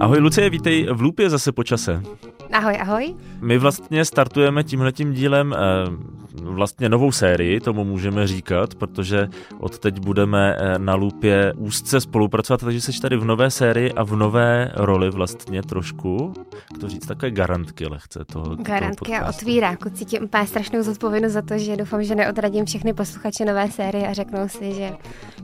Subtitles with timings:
[0.00, 2.02] Ahoj Lucie, vítej v Lupě zase po čase.
[2.52, 3.14] Ahoj, ahoj.
[3.40, 5.56] My vlastně startujeme tímhletím dílem eh,
[6.46, 9.28] vlastně novou sérii, tomu můžeme říkat, protože
[9.58, 14.04] od teď budeme eh, na Lupě úzce spolupracovat, takže jsi tady v nové sérii a
[14.04, 16.34] v nové roli vlastně trošku,
[16.72, 21.32] jak to říct, takové garantky lehce toho Garantky toho a otvírá, cítím úplně strašnou zodpovědnost
[21.32, 24.92] za to, že doufám, že neodradím všechny posluchače nové série a řeknou si, že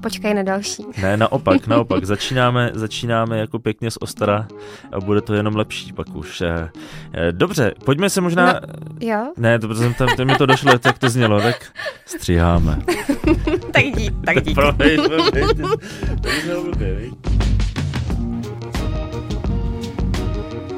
[0.01, 0.87] počkej na další.
[1.03, 4.49] Ne, naopak, naopak, začínáme, začínáme jako pěkně z Ostra
[4.93, 6.41] a bude to jenom lepší pak už.
[6.41, 6.71] Eh,
[7.13, 8.53] eh, dobře, pojďme se možná...
[8.53, 8.61] No,
[9.01, 9.33] jo?
[9.37, 11.73] Ne, to, to, to, to mi to došlo, jak to znělo, tak
[12.07, 12.79] stříháme.
[13.73, 14.55] tak dík, tak dík.
[14.55, 15.57] Promiň, promiň.
[16.23, 17.42] To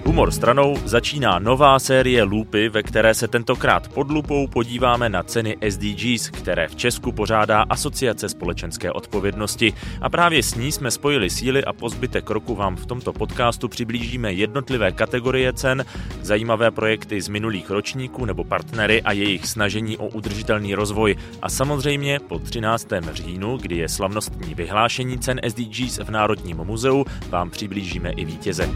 [0.07, 5.57] Humor stranou začíná nová série Lupy, ve které se tentokrát pod lupou podíváme na ceny
[5.69, 9.73] SDGs, které v Česku pořádá Asociace společenské odpovědnosti.
[10.01, 13.69] A právě s ní jsme spojili síly a po zbytek roku vám v tomto podcastu
[13.69, 15.85] přiblížíme jednotlivé kategorie cen,
[16.23, 21.17] zajímavé projekty z minulých ročníků nebo partnery a jejich snažení o udržitelný rozvoj.
[21.43, 22.89] A samozřejmě po 13.
[23.13, 28.69] říjnu, kdy je slavnostní vyhlášení cen SDGs v Národním muzeu, vám přiblížíme i vítěze.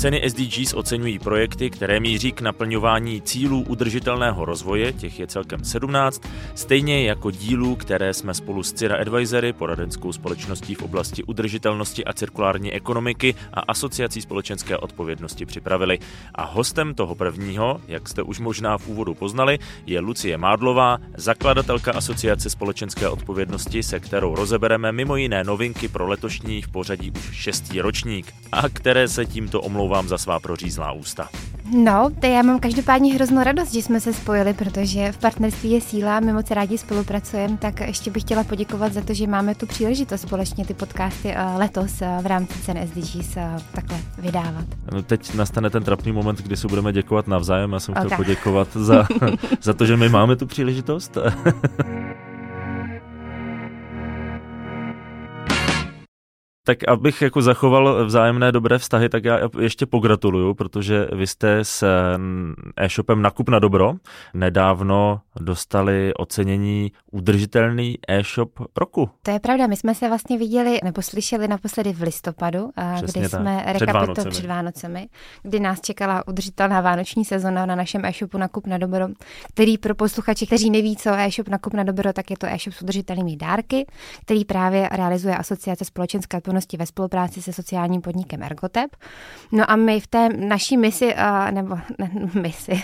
[0.00, 6.22] Ceny SDGs oceňují projekty, které míří k naplňování cílů udržitelného rozvoje, těch je celkem 17,
[6.54, 12.12] stejně jako dílů, které jsme spolu s CIRA Advisory, poradenskou společností v oblasti udržitelnosti a
[12.12, 15.98] cirkulární ekonomiky a asociací společenské odpovědnosti připravili.
[16.34, 21.92] A hostem toho prvního, jak jste už možná v úvodu poznali, je Lucie Mádlová, zakladatelka
[21.92, 27.80] asociace společenské odpovědnosti, se kterou rozebereme mimo jiné novinky pro letošní v pořadí už šestý
[27.80, 31.28] ročník a které se tímto omlouvají omlouvám za svá prořízlá ústa.
[31.76, 35.80] No, to já mám každopádně hroznou radost, že jsme se spojili, protože v partnerství je
[35.80, 39.54] síla a my moc rádi spolupracujeme, tak ještě bych chtěla poděkovat za to, že máme
[39.54, 44.64] tu příležitost společně ty podcasty eh, letos eh, v rámci cen SDGs eh, takhle vydávat.
[44.92, 47.72] No teď nastane ten trapný moment, kdy si budeme děkovat navzájem.
[47.72, 48.04] Já jsem okay.
[48.04, 49.06] chtěl poděkovat za,
[49.62, 51.18] za to, že my máme tu příležitost.
[56.64, 61.84] Tak abych jako zachoval vzájemné dobré vztahy, tak já ještě pogratuluju, protože vy jste s
[62.76, 63.94] e-shopem Nakup na dobro
[64.34, 69.10] nedávno dostali ocenění udržitelný e-shop roku.
[69.22, 73.28] To je pravda, my jsme se vlastně viděli nebo slyšeli naposledy v listopadu, Přesně kdy
[73.28, 73.40] tak.
[73.40, 75.08] jsme rekapitulovali před Vánocemi,
[75.42, 79.08] kdy nás čekala udržitelná vánoční sezona na našem e-shopu Nakup na dobro,
[79.48, 82.82] který pro posluchače, kteří neví, co e-shop Nakup na dobro, tak je to e-shop s
[82.82, 83.86] udržitelnými dárky,
[84.22, 88.96] který právě realizuje Asociace společenské činnosti ve spolupráci se sociálním podnikem Ergotep.
[89.52, 91.14] No a my v té naší misi,
[91.50, 92.10] nebo ne,
[92.42, 92.82] misi,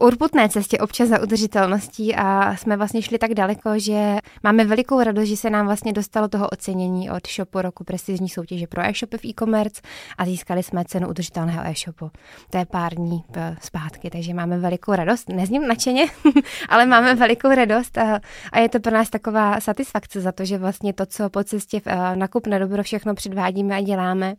[0.00, 5.28] urputné cestě občas za udržitelností a jsme vlastně šli tak daleko, že máme velikou radost,
[5.28, 9.24] že se nám vlastně dostalo toho ocenění od shopu roku prestižní soutěže pro e-shopy v
[9.24, 9.80] e-commerce
[10.18, 12.10] a získali jsme cenu udržitelného e-shopu.
[12.50, 15.28] To je pár dní eh, zpátky, takže máme velikou radost.
[15.28, 16.04] Nezním nadšeně,
[16.68, 18.20] ale máme velikou radost a,
[18.52, 21.80] a je to pro nás taková satisfakce za to, že vlastně to, co po cestě
[21.86, 24.34] uh, nakup na dobro všechno předvádíme a děláme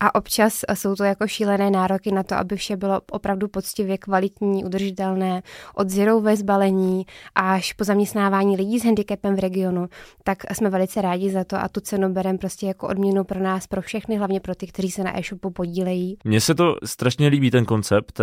[0.00, 4.64] a občas jsou to jako šílené nároky na to, aby vše bylo opravdu poctivě kvalitní,
[4.64, 5.42] udržitelné udržitelné,
[5.74, 9.88] od zero waste balení až po zaměstnávání lidí s handicapem v regionu,
[10.24, 13.66] tak jsme velice rádi za to a tu cenu bereme prostě jako odměnu pro nás,
[13.66, 16.16] pro všechny, hlavně pro ty, kteří se na e-shopu podílejí.
[16.24, 18.20] Mně se to strašně líbí, ten koncept.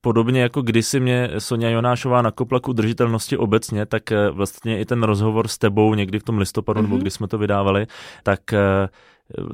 [0.00, 5.48] Podobně jako kdysi mě Sonja Jonášová nakopla k udržitelnosti obecně, tak vlastně i ten rozhovor
[5.48, 6.82] s tebou někdy v tom listopadu, mm-hmm.
[6.82, 7.02] nebo mhm.
[7.02, 7.86] kdy jsme to vydávali,
[8.22, 8.40] tak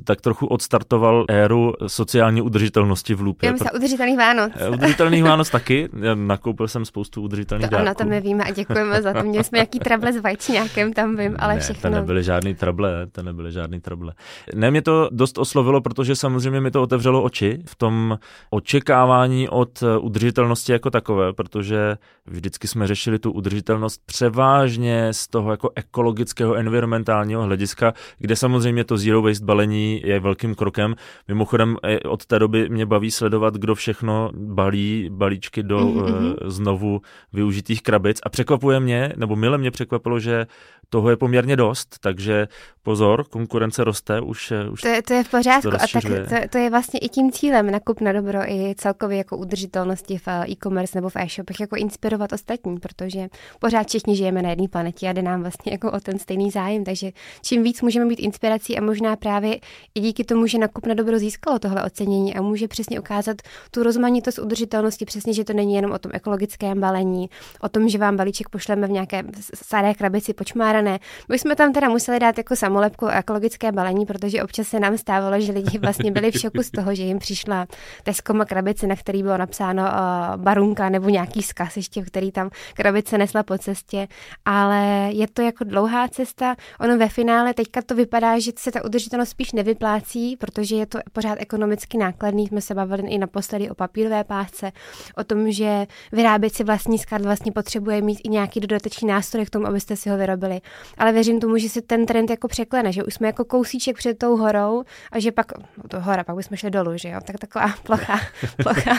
[0.04, 3.46] tak trochu odstartoval éru sociální udržitelnosti v Lupě.
[3.46, 4.52] Já myslím udržitelných Vánoc.
[4.56, 5.88] Eh, udržitelných Vánoc taky.
[6.00, 7.86] Já nakoupil jsem spoustu udržitelných to, dárků.
[7.86, 9.22] Ano, to my víme a děkujeme za to.
[9.22, 11.90] Měli jsme jaký trable s vajčňákem, tam vím, ale ne, všechno.
[11.90, 14.12] to nebyly žádný trable, to nebyly žádný trable.
[14.54, 18.18] Ne, mě to dost oslovilo, protože samozřejmě mi to otevřelo oči v tom
[18.50, 25.50] očekávání od eh, udržitelnosti jako takové, protože vždycky jsme řešili tu udržitelnost převážně z toho
[25.50, 29.69] jako ekologického, environmentálního hlediska, kde samozřejmě to zero waste balení
[30.04, 30.94] je velkým krokem.
[31.28, 31.76] Mimochodem
[32.08, 36.34] od té doby mě baví sledovat, kdo všechno balí balíčky do mm-hmm.
[36.44, 37.00] znovu
[37.32, 40.46] využitých krabic a překvapuje mě, nebo mile mě překvapilo, že
[40.88, 42.48] toho je poměrně dost, takže
[42.82, 46.58] pozor, konkurence roste, už, už to, je, to je v pořádku a tak to, to
[46.58, 51.08] je vlastně i tím cílem nakup na dobro i celkově jako udržitelnosti v e-commerce nebo
[51.08, 53.28] v e-shopech, jako inspirovat ostatní, protože
[53.60, 56.84] pořád všichni žijeme na jedné planetě a jde nám vlastně jako o ten stejný zájem,
[56.84, 57.10] takže
[57.42, 59.60] čím víc můžeme být inspirací a možná právě právě
[59.94, 63.36] i díky tomu, že nakup na dobro získalo tohle ocenění a může přesně ukázat
[63.70, 67.30] tu rozmanitost udržitelnosti, přesně, že to není jenom o tom ekologickém balení,
[67.60, 69.22] o tom, že vám balíček pošleme v nějaké
[69.54, 70.98] staré krabici počmárané.
[71.28, 75.40] My jsme tam teda museli dát jako samolepku ekologické balení, protože občas se nám stávalo,
[75.40, 77.66] že lidi vlastně byli v šoku z toho, že jim přišla
[78.02, 83.18] Tesco krabice, na který bylo napsáno uh, barunka nebo nějaký zkaz ještě, který tam krabice
[83.18, 84.08] nesla po cestě,
[84.44, 86.56] ale je to jako dlouhá cesta.
[86.80, 90.98] Ono ve finále teďka to vypadá, že se ta udržitelnost spíš nevyplácí, protože je to
[91.12, 92.46] pořád ekonomicky nákladný.
[92.46, 94.72] Jsme se bavili i naposledy o papírové pásce,
[95.16, 99.50] o tom, že vyrábět si vlastní sklad vlastně potřebuje mít i nějaký dodatečný nástroj k
[99.50, 100.60] tomu, abyste si ho vyrobili.
[100.98, 104.18] Ale věřím tomu, že se ten trend jako překlene, že už jsme jako kousíček před
[104.18, 107.38] tou horou a že pak, no to hora, pak bychom šli dolů, že jo, tak
[107.38, 108.20] taková plocha,
[108.62, 108.98] plocha.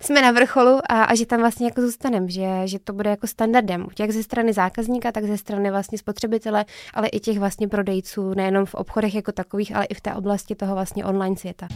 [0.00, 3.26] Jsme na vrcholu a, a že tam vlastně jako zůstaneme, že, že to bude jako
[3.26, 6.64] standardem, jak ze strany zákazníka, tak ze strany vlastně spotřebitele,
[6.94, 10.54] ale i těch vlastně prodejců, nejenom v obchodech jako takových, ale i v té oblasti
[10.54, 11.68] toho vlastně online světa.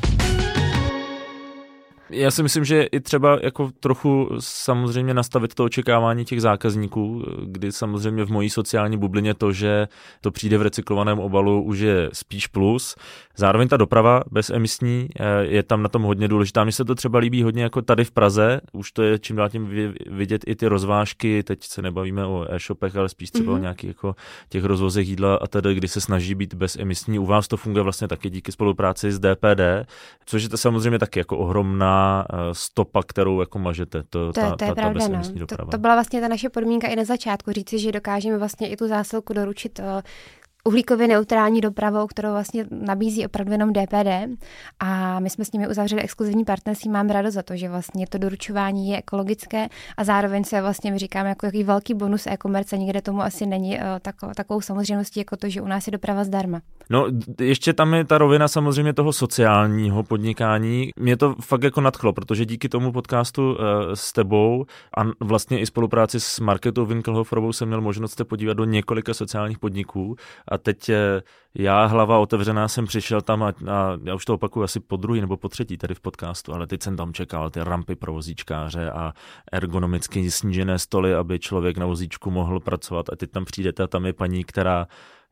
[2.10, 7.72] Já si myslím, že i třeba jako trochu samozřejmě nastavit to očekávání těch zákazníků, kdy
[7.72, 9.88] samozřejmě v mojí sociální bublině to, že
[10.20, 12.96] to přijde v recyklovaném obalu, už je spíš plus.
[13.36, 15.08] Zároveň ta doprava bezemisní
[15.40, 16.64] je tam na tom hodně důležitá.
[16.64, 19.48] Mně se to třeba líbí hodně jako tady v Praze, už to je čím dál
[19.48, 23.50] tím vidět i ty rozvážky, teď se nebavíme o e-shopech, ale spíš třeba mm-hmm.
[23.50, 23.62] o mhm.
[23.62, 24.14] nějakých jako
[24.48, 27.18] těch rozvozech jídla a tedy, kdy se snaží být bezemisní.
[27.18, 29.88] U vás to funguje vlastně taky díky spolupráci s DPD,
[30.26, 31.93] což je to samozřejmě taky jako ohromná
[32.32, 34.02] Eh, stopa, kterou jako mažete.
[34.02, 35.46] To, to, ta, to je ta, pravda, ta no.
[35.46, 38.76] to, to byla vlastně ta naše podmínka i na začátku, říci, že dokážeme vlastně i
[38.76, 40.02] tu zásilku doručit eh,
[40.64, 44.36] uhlíkově neutrální dopravou, kterou vlastně nabízí opravdu jenom DPD.
[44.80, 46.90] A my jsme s nimi uzavřeli exkluzivní partnerství.
[46.90, 50.98] Mám radost za to, že vlastně to doručování je ekologické a zároveň se vlastně my
[50.98, 52.78] říkáme jako jaký velký bonus e-commerce.
[52.78, 56.24] Nikde tomu asi není uh, tako, takovou samozřejmostí jako to, že u nás je doprava
[56.24, 56.60] zdarma.
[56.90, 57.06] No,
[57.40, 60.90] ještě tam je ta rovina samozřejmě toho sociálního podnikání.
[60.98, 63.56] Mě to fakt jako nadchlo, protože díky tomu podcastu uh,
[63.94, 64.64] s tebou
[64.98, 69.58] a vlastně i spolupráci s Marketou Winkelhoferovou jsem měl možnost se podívat do několika sociálních
[69.58, 70.16] podniků
[70.54, 71.22] a teď eh,
[71.54, 75.20] já, hlava otevřená, jsem přišel tam a, a já už to opakuju asi po druhý
[75.20, 78.90] nebo po třetí tady v podcastu, ale teď jsem tam čekal ty rampy pro vozíčkáře
[78.90, 79.12] a
[79.52, 84.06] ergonomicky snížené stoly, aby člověk na vozíčku mohl pracovat a teď tam přijdete a tam
[84.06, 84.86] je paní, která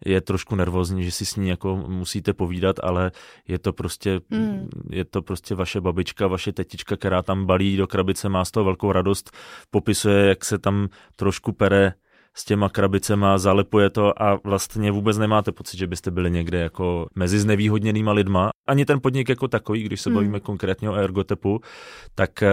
[0.04, 3.10] je trošku nervózní, že si s ní jako musíte povídat, ale
[3.48, 4.68] je to prostě, mm.
[4.90, 8.64] je to prostě vaše babička, vaše tetička, která tam balí do krabice, má z toho
[8.64, 9.30] velkou radost,
[9.70, 11.92] popisuje, jak se tam trošku pere
[12.34, 17.06] s těma krabicema, zalepuje to a vlastně vůbec nemáte pocit, že byste byli někde jako
[17.14, 18.50] mezi znevýhodněnýma lidma.
[18.66, 20.14] Ani ten podnik jako takový, když se hmm.
[20.14, 21.60] bavíme konkrétně o ergotepu,
[22.14, 22.50] tak eh,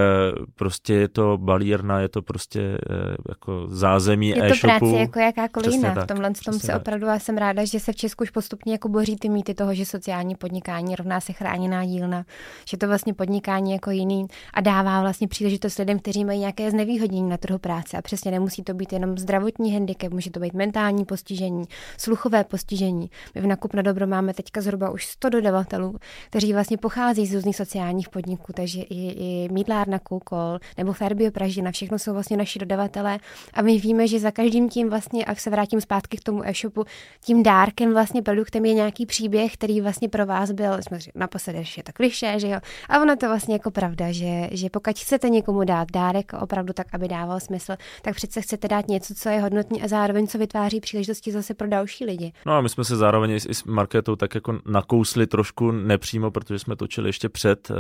[0.56, 4.46] prostě je to balírna, je to prostě eh, jako zázemí e-shopu.
[4.46, 6.04] Je to práce jako jakákoliv jiná.
[6.04, 6.82] V tomhle tom se tak.
[6.82, 9.74] opravdu já jsem ráda, že se v Česku už postupně jako boří ty mýty toho,
[9.74, 12.26] že sociální podnikání rovná se chráněná dílna,
[12.70, 17.30] že to vlastně podnikání jako jiný a dává vlastně příležitost lidem, kteří mají nějaké znevýhodnění
[17.30, 20.54] na trhu práce a přesně nemusí to být jenom zdravotní mentální handicap, může to být
[20.54, 21.66] mentální postižení,
[21.98, 23.10] sluchové postižení.
[23.36, 25.96] My v Nakup na dobro máme teďka zhruba už 100 dodavatelů,
[26.30, 31.72] kteří vlastně pochází z různých sociálních podniků, takže i, i Mídlárna Kůkol nebo Ferbio Pražina,
[31.72, 33.20] všechno jsou vlastně naši dodavatelé
[33.54, 36.86] a my víme, že za každým tím vlastně, ak se vrátím zpátky k tomu e-shopu,
[37.22, 41.84] tím dárkem vlastně produktem je nějaký příběh, který vlastně pro vás byl, jsme naposledy je
[41.84, 45.64] to kliše, že jo, a ono to vlastně jako pravda, že, že pokud chcete někomu
[45.64, 49.59] dát dárek opravdu tak, aby dával smysl, tak přece chcete dát něco, co je hodno
[49.60, 52.34] hodnotní a zároveň co vytváří příležitosti zase pro další lidi.
[52.46, 56.60] No a my jsme se zároveň i s marketou tak jako nakousli trošku nepřímo, protože
[56.60, 57.72] jsme točili ještě před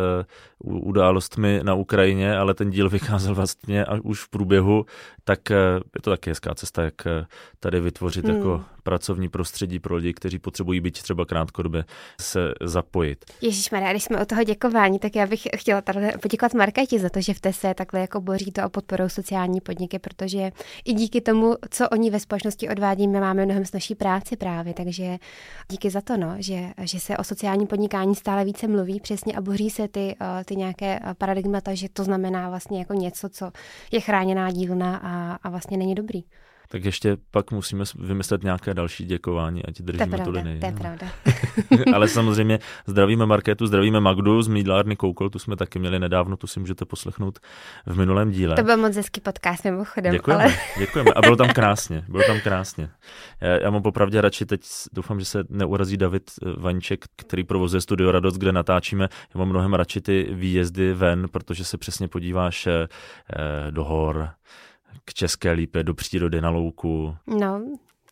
[0.63, 4.85] uh, událostmi na Ukrajině, ale ten díl vycházel vlastně až už v průběhu,
[5.23, 5.55] tak uh,
[5.95, 7.25] je to taky hezká cesta, jak uh,
[7.59, 8.35] tady vytvořit hmm.
[8.35, 11.85] jako pracovní prostředí pro lidi, kteří potřebují být třeba krátkodobě
[12.21, 13.25] se zapojit.
[13.41, 17.09] Ježíš Maria, když jsme o toho děkování, tak já bych chtěla tady poděkovat Markéti za
[17.09, 20.51] to, že v TESE takhle jako boří to a podporou sociální podniky, protože
[20.85, 25.17] i díky tomu, co oni ve společnosti odvádíme, máme mnohem snažší práci právě, takže
[25.71, 29.41] díky za to, no, že, že se o sociální podnikání stále více mluví přesně a
[29.41, 33.51] boří se ty, eh, ty nějaké paradigmata, že to znamená vlastně jako něco, co
[33.91, 36.23] je chráněná dílna a, a vlastně není dobrý.
[36.71, 40.59] Tak ještě pak musíme vymyslet nějaké další děkování, ať držíme to pravda, tu linii.
[40.59, 40.77] To je no.
[40.77, 41.07] pravda.
[41.95, 46.47] Ale samozřejmě zdravíme Markétu, zdravíme Magdu z Mídlárny Koukol, tu jsme taky měli nedávno, tu
[46.47, 47.39] si můžete poslechnout
[47.85, 48.55] v minulém díle.
[48.55, 50.11] To byl moc hezký podcast mimochodem.
[50.11, 50.53] Děkujeme, ale...
[50.79, 51.11] děkujeme.
[51.15, 52.89] A bylo tam krásně, bylo tam krásně.
[53.41, 54.61] Já, já mám popravdě radši teď,
[54.93, 59.09] doufám, že se neurazí David Vaníček, který provozuje Studio Radost, kde natáčíme.
[59.33, 62.87] Já mám mnohem radši ty výjezdy ven, protože se přesně podíváš eh,
[63.71, 64.29] do hor,
[65.05, 67.15] k České lípě, do přírody na louku.
[67.27, 67.61] No,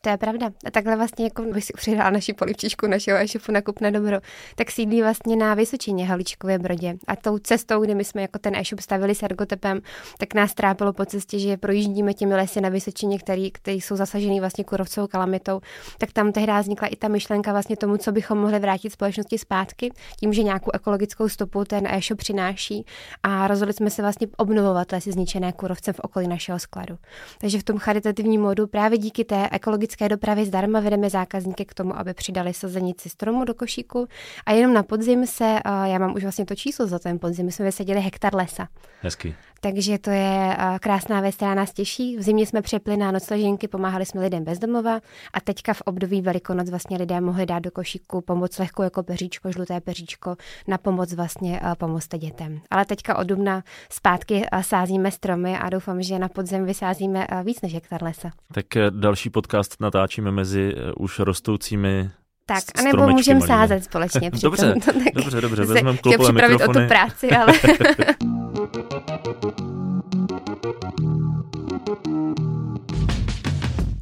[0.08, 0.52] To je pravda.
[0.66, 4.20] A takhle vlastně, jako bych si přidala naši polivčičku našeho e-shopu na kup na dobro,
[4.56, 6.98] tak sídlí vlastně na Vysočině Haličkově Brodě.
[7.08, 9.82] A tou cestou, kdy my jsme jako ten e-shop stavili s ergotepem,
[10.18, 14.40] tak nás trápilo po cestě, že projíždíme těmi lesy na Vysočině, který, který jsou zasažený
[14.40, 15.62] vlastně kurovcovou kalamitou,
[15.98, 19.92] tak tam tehdy vznikla i ta myšlenka vlastně tomu, co bychom mohli vrátit společnosti zpátky,
[20.20, 22.86] tím, že nějakou ekologickou stopu ten e-shop přináší.
[23.24, 26.98] A rozhodli jsme se vlastně obnovovat lesy zničené kurovcem v okolí našeho skladu.
[27.40, 32.00] Takže v tom charitativním modu právě díky té ekologické dopravě zdarma vedeme zákazníky k tomu,
[32.00, 34.08] aby přidali sazenici stromu do košíku
[34.46, 37.52] a jenom na podzim se, já mám už vlastně to číslo za ten podzim, my
[37.52, 38.68] jsme vysadili hektar lesa.
[39.02, 39.36] Hezky.
[39.62, 42.18] Takže to je krásná věc, která nás těší.
[42.18, 45.00] V zimě jsme přepli na nocleženky, pomáhali jsme lidem bezdomova
[45.34, 49.52] a teďka v období Velikonoc vlastně lidé mohli dát do košíku pomoc lehkou jako peříčko,
[49.52, 50.36] žluté peříčko,
[50.68, 52.60] na pomoc vlastně pomozte dětem.
[52.70, 57.74] Ale teďka od dubna zpátky sázíme stromy a doufám, že na podzem vysázíme víc než
[57.74, 58.32] hektar lesa.
[58.54, 62.10] Tak eh, další podcast natáčíme mezi eh, už rostoucími
[62.48, 64.32] tak, anebo můžeme sázet společně.
[64.42, 66.68] Dobře, to, tak dobře, dobře, vezmeme klopové mikrofony.
[66.68, 67.54] o tu práci, ale...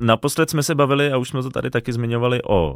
[0.06, 2.76] Naposled jsme se bavili, a už jsme to tady taky zmiňovali, o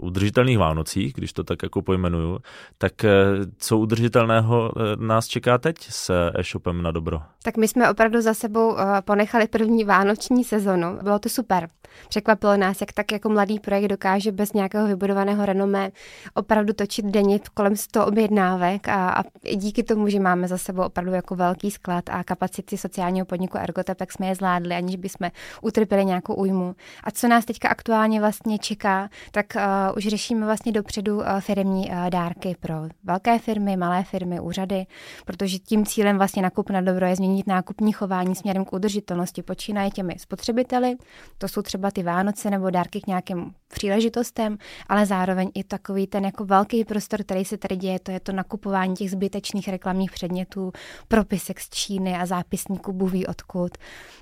[0.00, 2.38] udržitelných Vánocích, když to tak jako pojmenuju.
[2.78, 3.10] Tak uh,
[3.58, 7.20] co udržitelného uh, nás čeká teď s e-shopem na dobro?
[7.42, 10.98] Tak my jsme opravdu za sebou uh, ponechali první vánoční sezonu.
[11.02, 11.68] Bylo to super.
[12.08, 15.90] Překvapilo nás, jak tak jako mladý projekt dokáže bez nějakého vybudovaného renomé
[16.34, 19.22] opravdu točit denně kolem 100 objednávek a, a
[19.56, 23.98] díky tomu, že máme za sebou opravdu jako velký sklad a kapacity sociálního podniku Ergotep,
[23.98, 25.30] tak jsme je zvládli, aniž bychom
[25.62, 26.67] utrpěli nějakou újmu.
[27.04, 29.62] A co nás teďka aktuálně vlastně čeká, tak uh,
[29.96, 34.86] už řešíme vlastně dopředu uh, firmní uh, dárky pro velké firmy, malé firmy, úřady,
[35.24, 39.42] protože tím cílem vlastně nakup na dobro je změnit nákupní chování směrem k udržitelnosti.
[39.42, 40.96] Počínaje těmi spotřebiteli,
[41.38, 44.58] to jsou třeba ty Vánoce nebo dárky k nějakým příležitostem,
[44.88, 48.32] ale zároveň i takový ten jako velký prostor, který se tady děje, to je to
[48.32, 50.72] nakupování těch zbytečných reklamních předmětů,
[51.08, 53.70] propisek z Číny a zápisníků buví odkud.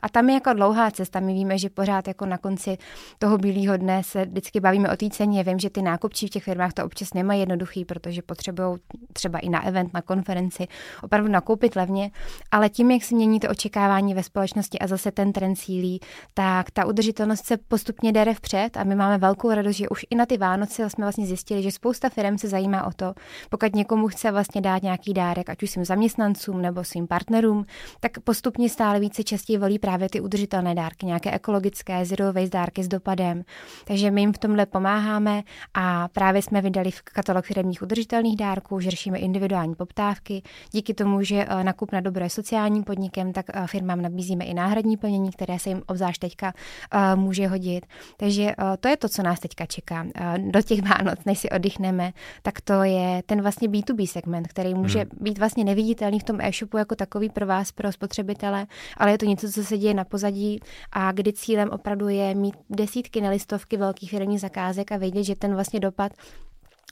[0.03, 1.21] A tam je jako dlouhá cesta.
[1.21, 2.79] My víme, že pořád jako na konci
[3.19, 5.45] toho bílého dne se vždycky bavíme o té ceně.
[5.45, 8.79] Vím, že ty nákupčí v těch firmách to občas nemají jednoduchý, protože potřebují
[9.13, 10.69] třeba i na event, na konferenci
[11.03, 12.11] opravdu nakoupit levně,
[12.51, 16.01] ale tím, jak se mění to očekávání ve společnosti a zase ten trend sílí,
[16.35, 20.15] tak ta udržitelnost se postupně dere vpřed a my máme velkou radost, že už i
[20.15, 23.15] na ty Vánoce jsme vlastně zjistili, že spousta firm se zajímá o to,
[23.51, 27.65] pokud někomu chce vlastně dát nějaký dárek, ať už svým zaměstnancům nebo svým partnerům,
[28.01, 32.83] tak postupně stále více častěji volí právě ty udržitelné dárky, nějaké ekologické, zero waste dárky
[32.83, 33.45] s dopadem.
[33.85, 35.43] Takže my jim v tomhle pomáháme
[35.75, 40.43] a právě jsme vydali v katalog firmních udržitelných dárků, že řešíme individuální poptávky.
[40.71, 44.55] Díky tomu, že eh, nakup na dobro je sociálním podnikem, tak eh, firmám nabízíme i
[44.55, 46.53] náhradní plnění, které se jim obzvlášť teďka
[46.95, 47.87] uh, může hodit.
[48.17, 50.07] Takže to je to, co nás teďka čeká.
[50.39, 54.99] Do těch Vánoc, než si oddychneme, tak to je ten vlastně B2B segment, který může
[54.99, 55.09] hmm.
[55.21, 59.27] být vlastně neviditelný v tom e-shopu jako takový pro vás, pro spotřebitele, ale je to
[59.27, 60.61] něco, co se děje na pozadí
[60.93, 65.55] a kdy cílem opravdu je mít desítky nelistovky velkých firmních zakázek a vědět, že ten
[65.55, 66.13] vlastně dopad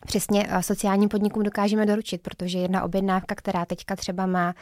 [0.06, 4.54] přesně eh, sociálním podnikům dokážeme doručit, protože jedna objednávka, která teďka třeba má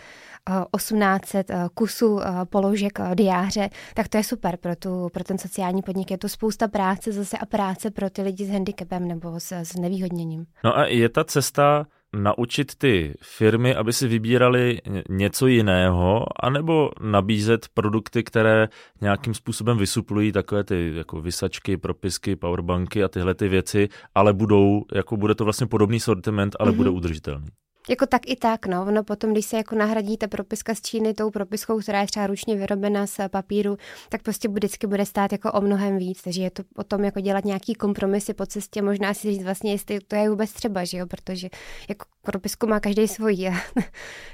[0.76, 5.82] 1800 eh, kusů eh, položek diáře, tak to je super pro, tu, pro ten sociální
[5.82, 6.10] podnik.
[6.10, 9.76] Je to spousta práce zase a práce pro ty lidi s handicapem nebo s, s
[9.76, 10.46] nevýhodněním.
[10.64, 14.78] No a je ta cesta naučit ty firmy, aby si vybírali
[15.08, 18.68] něco jiného, anebo nabízet produkty, které
[19.00, 24.84] nějakým způsobem vysuplují takové ty jako vysačky, propisky, powerbanky a tyhle ty věci, ale budou,
[24.94, 26.76] jako bude to vlastně podobný sortiment, ale mm-hmm.
[26.76, 27.48] bude udržitelný.
[27.88, 28.90] Jako tak i tak, no.
[28.90, 32.26] No potom, když se jako nahradí ta propiska z Číny tou propiskou, která je třeba
[32.26, 33.76] ručně vyrobena z papíru,
[34.08, 36.22] tak prostě vždycky bude stát jako o mnohem víc.
[36.22, 39.72] Takže je to o tom jako dělat nějaký kompromisy po cestě, možná si říct vlastně,
[39.72, 41.48] jestli to je vůbec třeba, že jo, protože
[41.88, 43.36] jako propisku má každý svůj.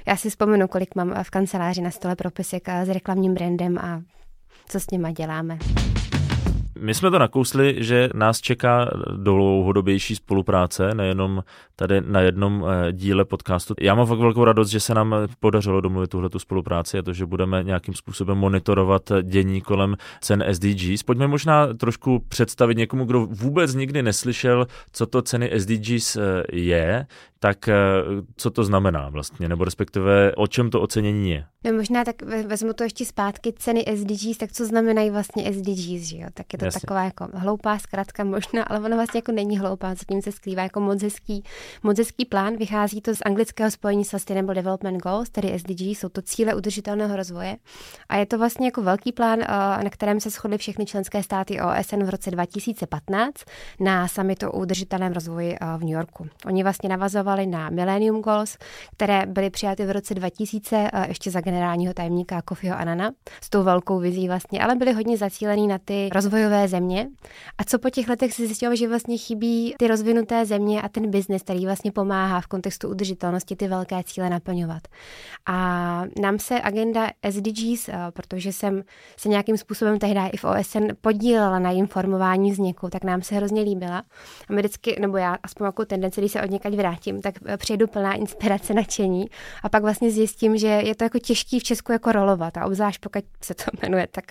[0.07, 4.01] Já si vzpomenu, kolik mám v kanceláři na stole propisek s reklamním brandem a
[4.69, 5.59] co s nima děláme.
[6.81, 11.43] My jsme to nakousli, že nás čeká dlouhodobější spolupráce, nejenom
[11.75, 13.73] tady na jednom eh, díle podcastu.
[13.79, 17.25] Já mám fakt velkou radost, že se nám podařilo domluvit tuhle spolupráci a to, že
[17.25, 21.03] budeme nějakým způsobem monitorovat dění kolem cen SDGs.
[21.03, 27.05] Pojďme možná trošku představit někomu, kdo vůbec nikdy neslyšel, co to ceny SDGs eh, je,
[27.39, 27.75] tak eh,
[28.35, 31.45] co to znamená vlastně, nebo respektive o čem to ocenění je?
[31.65, 36.17] No možná tak vezmu to ještě zpátky, ceny SDGs, tak co znamenají vlastně SDGs, že
[36.17, 36.27] jo?
[36.33, 36.81] Tak je to Jasně.
[36.81, 40.79] taková jako hloupá zkrátka možná, ale ona vlastně jako není hloupá, zatím se skrývá jako
[40.79, 41.43] moc hezký,
[41.83, 42.55] moc hezký plán.
[42.57, 47.57] Vychází to z anglického spojení Sustainable Development Goals, tedy SDG, jsou to cíle udržitelného rozvoje.
[48.09, 49.39] A je to vlastně jako velký plán,
[49.83, 53.33] na kterém se shodly všechny členské státy OSN v roce 2015
[53.79, 56.27] na summitu o udržitelném rozvoji v New Yorku.
[56.45, 58.57] Oni vlastně navazovali na Millennium Goals,
[58.91, 63.11] které byly přijaty v roce 2000 ještě za generálního tajemníka Kofiho Anana
[63.41, 67.07] s tou velkou vizí vlastně, ale byly hodně zacílený na ty rozvojové země.
[67.57, 71.11] A co po těch letech se zjistilo, že vlastně chybí ty rozvinuté země a ten
[71.11, 74.87] biznis, který vlastně pomáhá v kontextu udržitelnosti ty velké cíle naplňovat.
[75.45, 78.83] A nám se agenda SDGs, protože jsem
[79.17, 83.61] se nějakým způsobem tehdy i v OSN podílela na informování vzniku, tak nám se hrozně
[83.61, 84.03] líbila.
[84.49, 87.87] A my vždycky, nebo já aspoň jako tendence, když se od někaď vrátím, tak přijedu
[87.87, 89.25] plná inspirace, nadšení
[89.63, 93.01] a pak vlastně zjistím, že je to jako těžký v Česku jako rolovat a obzvlášť
[93.01, 94.25] pokud se to jmenuje tak,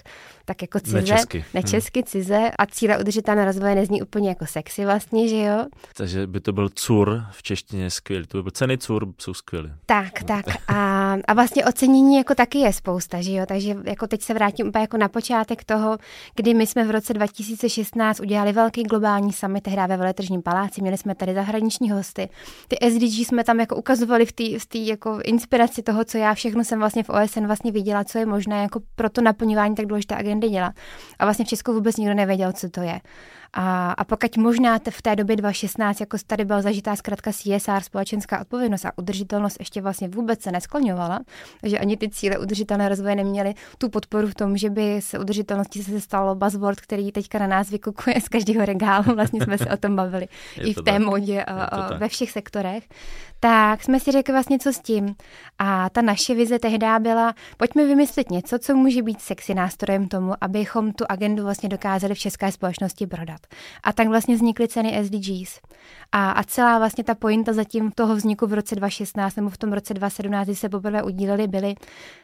[0.45, 0.97] tak jako cize.
[1.01, 1.45] Nečesky.
[1.55, 2.03] Nečesky.
[2.09, 5.67] Cize a cíle udržitelného rozvoje nezní úplně jako sexy vlastně, že jo?
[5.97, 8.27] Takže by to byl CUR v češtině skvělý.
[8.27, 9.71] To by byl ceny CUR, jsou skvělé.
[9.87, 10.45] Tak, tak.
[10.69, 13.47] A, a vlastně ocenění jako taky je spousta, že jo?
[13.47, 15.99] Takže jako teď se vrátím úplně jako na počátek toho,
[16.35, 20.99] kdy my jsme v roce 2016 udělali velký globální summit tehdy ve Veletržním paláci, měli
[20.99, 22.29] jsme tady zahraniční hosty.
[22.69, 26.65] Ty SDG jsme tam jako ukazovali v té v jako inspiraci toho, co já všechno
[26.65, 30.17] jsem vlastně v OSN vlastně viděla, co je možné jako pro to naplňování tak důležité
[30.17, 30.75] agendy dělat.
[31.19, 33.01] A vlastně v Česku vůbec nikdo nevěděl, co to je.
[33.53, 38.41] A, a pokud možná v té době 2016, jako tady byla zažitá zkrátka CSR, společenská
[38.41, 41.21] odpovědnost a udržitelnost ještě vlastně vůbec se neskloňovala,
[41.63, 45.83] že ani ty cíle udržitelné rozvoje neměly tu podporu v tom, že by se udržitelností
[45.83, 49.77] se stalo buzzword, který teďka na nás vykukuje z každého regálu, vlastně jsme se o
[49.77, 50.29] tom bavili
[50.61, 51.03] i v té tak.
[51.03, 52.89] modě a, a ve všech sektorech,
[53.41, 55.15] tak jsme si řekli vlastně co s tím.
[55.59, 60.33] A ta naše vize tehdy byla, pojďme vymyslet něco, co může být sexy nástrojem tomu,
[60.41, 63.38] abychom tu agendu vlastně dokázali v české společnosti prodat.
[63.83, 65.61] A tak vlastně vznikly ceny SDGs.
[66.13, 69.73] A, a celá vlastně ta pointa zatím toho vzniku v roce 2016 nebo v tom
[69.73, 71.75] roce 2017, kdy se poprvé udíleli, byly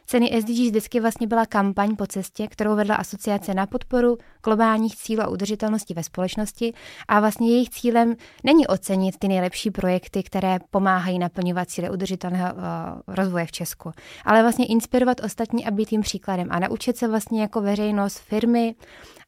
[0.07, 5.23] ceny SDGs vždycky vlastně byla kampaň po cestě, kterou vedla asociace na podporu globálních cílů
[5.23, 6.75] a udržitelnosti ve společnosti
[7.09, 12.61] a vlastně jejich cílem není ocenit ty nejlepší projekty, které pomáhají naplňovat cíle udržitelného uh,
[13.07, 13.93] rozvoje v Česku,
[14.25, 18.75] ale vlastně inspirovat ostatní a být jim příkladem a naučit se vlastně jako veřejnost, firmy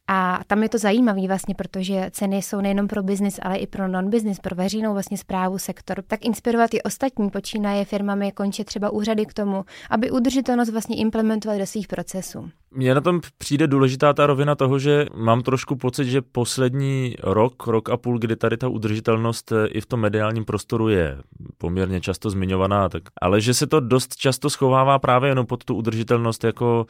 [0.07, 3.87] a tam je to zajímavé vlastně, protože ceny jsou nejenom pro biznis, ale i pro
[3.87, 6.03] non-business, pro veřejnou vlastně zprávu sektor.
[6.07, 11.59] Tak inspirovat i ostatní počínaje firmami, končí třeba úřady k tomu, aby udržitelnost vlastně implementovali
[11.59, 12.49] do svých procesů.
[12.71, 17.67] Mně na tom přijde důležitá ta rovina toho, že mám trošku pocit, že poslední rok,
[17.67, 21.17] rok a půl, kdy tady ta udržitelnost eh, i v tom mediálním prostoru je
[21.57, 25.75] poměrně často zmiňovaná, tak, ale že se to dost často schovává právě jenom pod tu
[25.75, 26.85] udržitelnost jako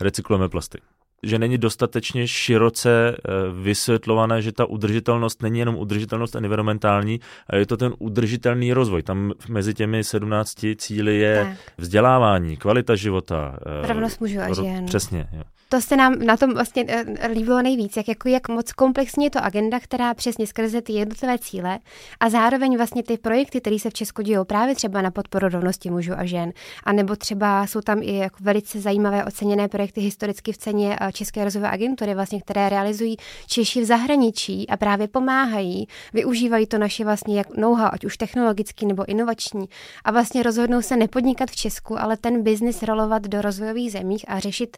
[0.00, 0.78] recyklujeme plasty
[1.22, 3.30] že není dostatečně široce eh,
[3.62, 9.02] vysvětlované, že ta udržitelnost není jenom udržitelnost environmentální, ale je to ten udržitelný rozvoj.
[9.02, 11.72] Tam mezi těmi 17 cíly je tak.
[11.78, 13.58] vzdělávání, kvalita života.
[13.84, 14.86] Eh, Rovnost mužů a žen.
[14.86, 15.28] Přesně.
[15.32, 19.24] Jo to se nám na tom vlastně eh, líbilo nejvíc, jak, jako, jak moc komplexní
[19.24, 21.78] je to agenda, která přesně skrze ty jednotlivé cíle
[22.20, 25.90] a zároveň vlastně ty projekty, které se v Česku dějí právě třeba na podporu rovnosti
[25.90, 26.52] mužů a žen,
[26.84, 31.12] a nebo třeba jsou tam i jako velice zajímavé oceněné projekty historicky v ceně eh,
[31.12, 37.04] České rozvojové agentury, vlastně, které realizují Češi v zahraničí a právě pomáhají, využívají to naše
[37.04, 39.68] vlastně jak know ať už technologický nebo inovační,
[40.04, 44.38] a vlastně rozhodnou se nepodnikat v Česku, ale ten biznis rolovat do rozvojových zemích a
[44.38, 44.76] řešit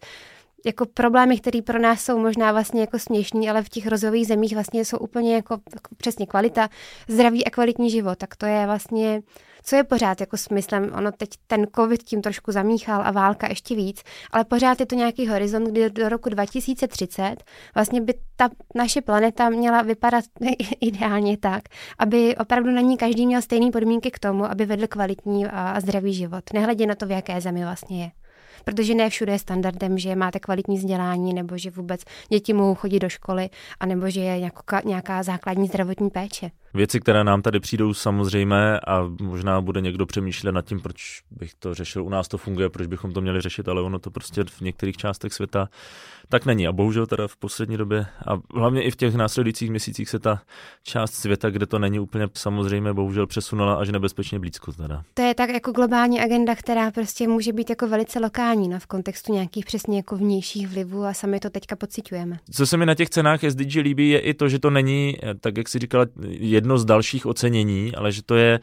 [0.65, 4.55] jako problémy, které pro nás jsou možná vlastně jako směšní, ale v těch rozvojových zemích
[4.55, 6.69] vlastně jsou úplně jako, jako přesně kvalita,
[7.09, 8.19] zdraví a kvalitní život.
[8.19, 9.23] Tak to je vlastně,
[9.63, 10.93] co je pořád jako smyslem.
[10.97, 14.95] Ono teď ten covid tím trošku zamíchal a válka ještě víc, ale pořád je to
[14.95, 17.37] nějaký horizont, kdy do roku 2030
[17.75, 20.25] vlastně by ta naše planeta měla vypadat
[20.81, 21.63] ideálně tak,
[21.99, 26.15] aby opravdu na ní každý měl stejné podmínky k tomu, aby vedl kvalitní a zdravý
[26.15, 28.11] život, nehledě na to, v jaké zemi vlastně je
[28.65, 33.01] protože ne všude je standardem, že máte kvalitní vzdělání nebo že vůbec děti mohou chodit
[33.01, 36.51] do školy a nebo že je nějaká, nějaká základní zdravotní péče.
[36.75, 41.55] Věci, které nám tady přijdou samozřejmé a možná bude někdo přemýšlet nad tím, proč bych
[41.55, 44.45] to řešil, u nás to funguje, proč bychom to měli řešit, ale ono to prostě
[44.45, 45.69] v některých částech světa
[46.29, 46.67] tak není.
[46.67, 50.43] A bohužel teda v poslední době a hlavně i v těch následujících měsících se ta
[50.83, 54.73] část světa, kde to není úplně samozřejmé, bohužel přesunula až nebezpečně blízko.
[54.73, 55.03] Teda.
[55.15, 58.87] To je tak jako globální agenda, která prostě může být jako velice lokální no, v
[58.87, 62.39] kontextu nějakých přesně jako vnějších vlivů a sami to teďka pocitujeme.
[62.51, 65.57] Co se mi na těch cenách SDG líbí, je i to, že to není, tak
[65.57, 66.07] jak si říkala,
[66.63, 68.61] jedno z dalších ocenění, ale že to je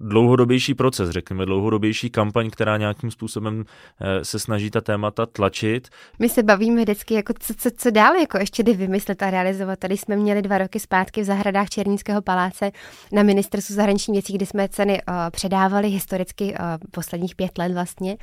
[0.00, 3.64] dlouhodobější proces, řekněme, dlouhodobější kampaň, která nějakým způsobem
[4.00, 5.88] eh, se snaží ta témata tlačit.
[6.18, 9.78] My se bavíme vždycky, jako co, co, co dál, jako ještě kdy vymyslet a realizovat.
[9.78, 12.70] Tady jsme měli dva roky zpátky v zahradách Černínského paláce
[13.12, 16.58] na ministerstvu zahraničních věcí, kdy jsme ceny uh, předávali historicky uh,
[16.90, 18.16] posledních pět let vlastně,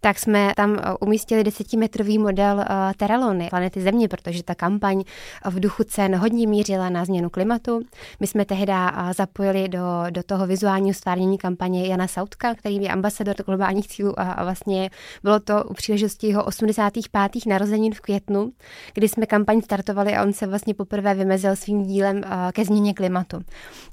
[0.00, 2.64] tak jsme tam umístili desetimetrový model uh,
[2.96, 5.02] Teralony, planety Země, protože ta kampaň
[5.50, 7.80] v duchu cen hodně mířila na změnu klimatu.
[8.20, 8.72] My jsme tehdy
[9.16, 14.32] zapojili do, do toho vizuálního stvárnění kampaně Jana Sautka, který je ambasador globálních cílů a,
[14.32, 14.90] a vlastně
[15.22, 17.46] bylo to u příležitosti jeho 85.
[17.46, 18.52] narozenin v květnu,
[18.94, 23.40] kdy jsme kampaň startovali a on se vlastně poprvé vymezil svým dílem ke změně klimatu.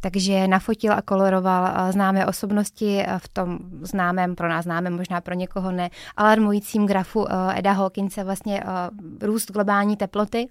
[0.01, 5.71] Takže nafotil a koloroval známé osobnosti v tom známém, pro nás známém, možná pro někoho
[5.71, 8.63] ne, alarmujícím grafu Eda Hawkinse vlastně
[9.21, 10.49] růst globální teploty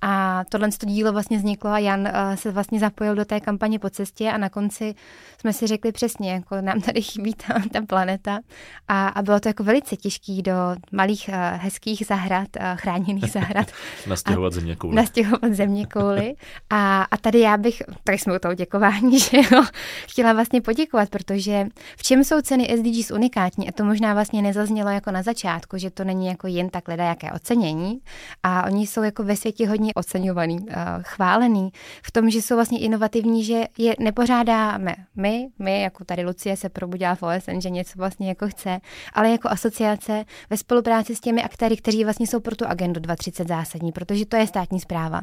[0.00, 4.30] a tohle dílo vlastně vzniklo a Jan se vlastně zapojil do té kampaně po cestě
[4.30, 4.94] a na konci
[5.40, 8.40] jsme si řekli přesně, jako nám tady chybí ta, ta planeta
[8.88, 10.52] a, a bylo to jako velice těžký do
[10.92, 13.66] malých uh, hezkých zahrad, uh, chráněných zahrad.
[14.06, 14.96] nastěhovat země kouly.
[14.96, 16.34] Nastěhovat země kouly.
[16.70, 19.64] A, a tady já bych, tady jsme u toho děkování, že jo,
[20.08, 24.90] chtěla vlastně poděkovat, protože v čem jsou ceny SDGs unikátní, a to možná vlastně nezaznělo
[24.90, 28.00] jako na začátku, že to není jako jen tak jaké ocenění
[28.42, 30.66] a oni jsou jako ve světě hodně oceňovaný, uh,
[31.02, 36.56] chválený v tom, že jsou vlastně inovativní, že je nepořádáme my, my jako tady Lucie
[36.56, 38.80] se probudila v OSN, že něco vlastně jako chce,
[39.12, 43.48] ale jako asociace ve spolupráci s těmi aktéry, kteří vlastně jsou pro tu agendu 2030
[43.48, 45.22] zásadní, protože to je státní zpráva.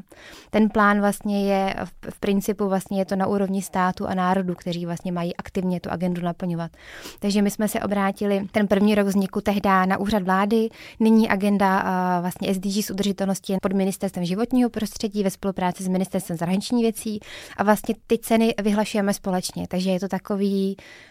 [0.49, 4.55] Ten plán vlastně je v, v principu vlastně je to na úrovni státu a národu,
[4.55, 6.71] kteří vlastně mají aktivně tu agendu naplňovat.
[7.19, 11.83] Takže my jsme se obrátili ten první rok vzniku tehdy na úřad vlády, nyní agenda
[12.21, 17.19] vlastně SDG s udržitelností pod ministerstvem životního prostředí ve spolupráci s ministerstvem zahraničních věcí
[17.57, 19.67] a vlastně ty ceny vyhlašujeme společně.
[19.67, 20.58] Takže je to takový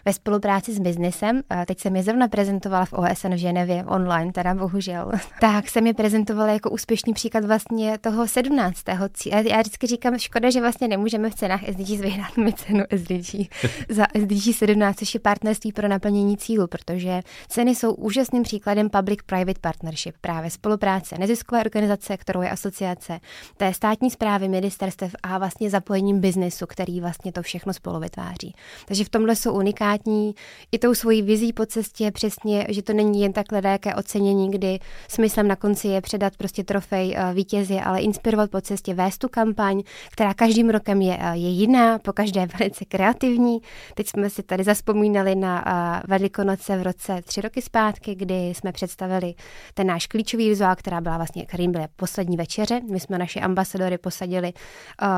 [0.05, 1.41] ve spolupráci s biznesem.
[1.65, 5.11] Teď jsem je zrovna prezentovala v OSN v Ženevě online, teda bohužel.
[5.41, 8.83] tak jsem je prezentovala jako úspěšný příklad vlastně toho 17.
[9.13, 9.43] cíle.
[9.49, 13.35] Já vždycky říkám, škoda, že vlastně nemůžeme v cenách SDG vyhrát mi cenu SDG
[13.89, 19.59] za SDG 17, což je partnerství pro naplnění cílu, protože ceny jsou úžasným příkladem public-private
[19.61, 23.19] partnership, právě spolupráce neziskové organizace, kterou je asociace,
[23.57, 28.55] té státní zprávy, ministerstev a vlastně zapojením biznesu, který vlastně to všechno spolu vytváří.
[28.85, 30.35] Takže v tomhle jsou unikátní
[30.71, 34.79] i tou svojí vizí po cestě přesně, že to není jen takhle jaké ocenění, kdy
[35.07, 39.29] smyslem na konci je předat prostě trofej uh, vítězi, ale inspirovat po cestě, vést tu
[39.29, 43.59] kampaň, která každým rokem je, uh, je jiná, po každé velice kreativní.
[43.95, 48.71] Teď jsme si tady zaspomínali na uh, Velikonoce v roce tři roky zpátky, kdy jsme
[48.71, 49.33] představili
[49.73, 52.81] ten náš klíčový vizuál, která byla vlastně, kterým byly poslední večeře.
[52.91, 54.53] My jsme naše ambasadory posadili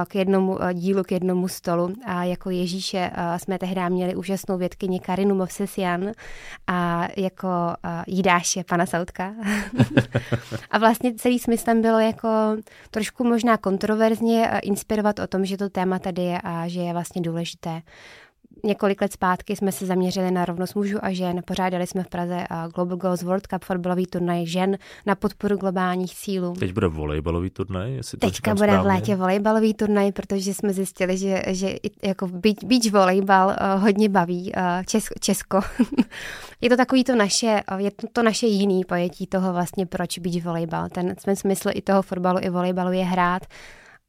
[0.07, 5.35] k jednomu dílu, k jednomu stolu a jako Ježíše jsme tehdy měli úžasnou vědkyni Karinu
[5.35, 6.11] Movsesian
[6.67, 9.33] a jako uh, jídáše pana Sautka.
[10.71, 12.29] a vlastně celý smyslem bylo jako
[12.91, 17.21] trošku možná kontroverzně inspirovat o tom, že to téma tady je a že je vlastně
[17.21, 17.81] důležité
[18.63, 21.41] Několik let zpátky jsme se zaměřili na rovnost mužů a žen.
[21.45, 22.45] Pořádali jsme v Praze
[22.75, 26.53] Global Girls World Cup, fotbalový turnaj žen na podporu globálních cílů.
[26.59, 27.93] Teď bude volejbalový turnaj?
[27.93, 28.83] Jestli to Teďka bude správně.
[28.83, 34.09] v létě volejbalový turnaj, protože jsme zjistili, že, že jako beach, beach volejbal uh, hodně
[34.09, 35.59] baví uh, Čes, Česko.
[36.61, 40.43] je to takový to naše, je to, to naše jiný pojetí toho vlastně, proč beach
[40.43, 40.89] volejbal.
[40.89, 43.45] Ten smysl i toho fotbalu i volejbalu je hrát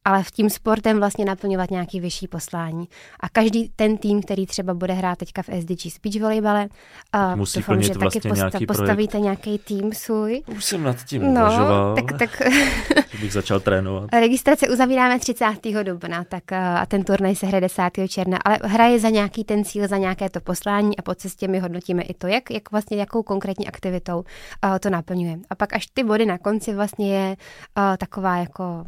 [0.05, 2.87] ale v tím sportem vlastně naplňovat nějaký vyšší poslání.
[3.19, 6.67] A každý ten tým, který třeba bude hrát teďka v SDG Speech volejbale,
[7.13, 9.23] a musí doufám, plnit že vlastně taky postav, nějaký postavíte projekt.
[9.23, 10.43] nějaký tým svůj.
[10.57, 12.41] Už jsem nad tím no, uvažoval, tak, tak...
[13.11, 14.09] že bych začal trénovat.
[14.13, 15.45] Registrace uzavíráme 30.
[15.83, 17.83] dubna tak a ten turnaj se hraje 10.
[18.07, 21.59] června, ale hraje za nějaký ten cíl, za nějaké to poslání a po cestě my
[21.59, 24.23] hodnotíme i to, jak, jak vlastně jakou konkrétní aktivitou
[24.79, 25.37] to naplňuje.
[25.49, 27.35] A pak až ty body na konci vlastně je
[27.97, 28.85] taková jako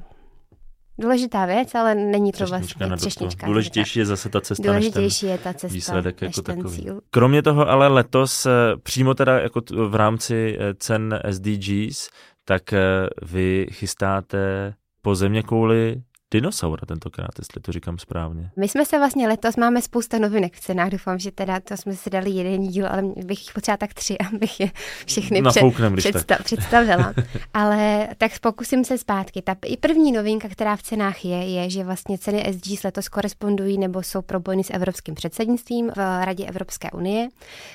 [0.98, 3.48] důležitá věc, ale není to vlastně třešnička.
[3.48, 6.82] Důležitější je zase ta cesta, Důležitější než ten je ta cesta, výsledek jako takový.
[6.82, 7.02] Cíl.
[7.10, 8.52] Kromě toho ale letos eh,
[8.84, 12.10] přímo teda jako v rámci eh, cen SDGs,
[12.46, 12.80] tak eh,
[13.22, 16.02] vy chystáte po země kouli
[16.36, 18.52] dinosaura tentokrát, jestli to říkám správně.
[18.56, 21.96] My jsme se vlastně letos, máme spousta novinek v cenách, doufám, že teda to jsme
[21.96, 24.72] si dali jeden díl, ale bych jich potřeba tak tři, abych je
[25.06, 27.14] všechny Nafouknem, před, představ, představila.
[27.54, 29.42] ale tak pokusím se zpátky.
[29.42, 33.78] Ta i první novinka, která v cenách je, je, že vlastně ceny SG letos korespondují
[33.78, 37.28] nebo jsou propojeny s evropským předsednictvím v Radě Evropské unie.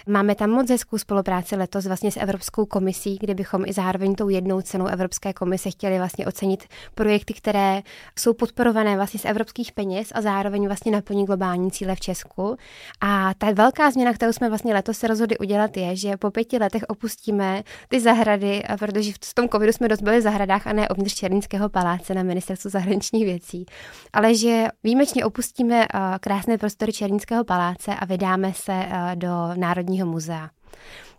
[0.06, 4.28] Máme tam moc hezkou spolupráci letos vlastně s Evropskou komisí, kde bychom i zároveň tou
[4.28, 7.82] jednou cenou Evropské komise chtěli vlastně ocenit projekty, které
[8.18, 12.56] jsou pod podporované vlastně z evropských peněz a zároveň vlastně naplní globální cíle v Česku.
[13.00, 16.58] A ta velká změna, kterou jsme vlastně letos se rozhodli udělat, je, že po pěti
[16.58, 20.88] letech opustíme ty zahrady, protože v tom covidu jsme dost byli v zahradách a ne
[20.88, 23.66] uvnitř Černínského paláce na ministerstvu zahraničních věcí,
[24.12, 25.86] ale že výjimečně opustíme
[26.20, 30.50] krásné prostory Černínského paláce a vydáme se do Národního muzea.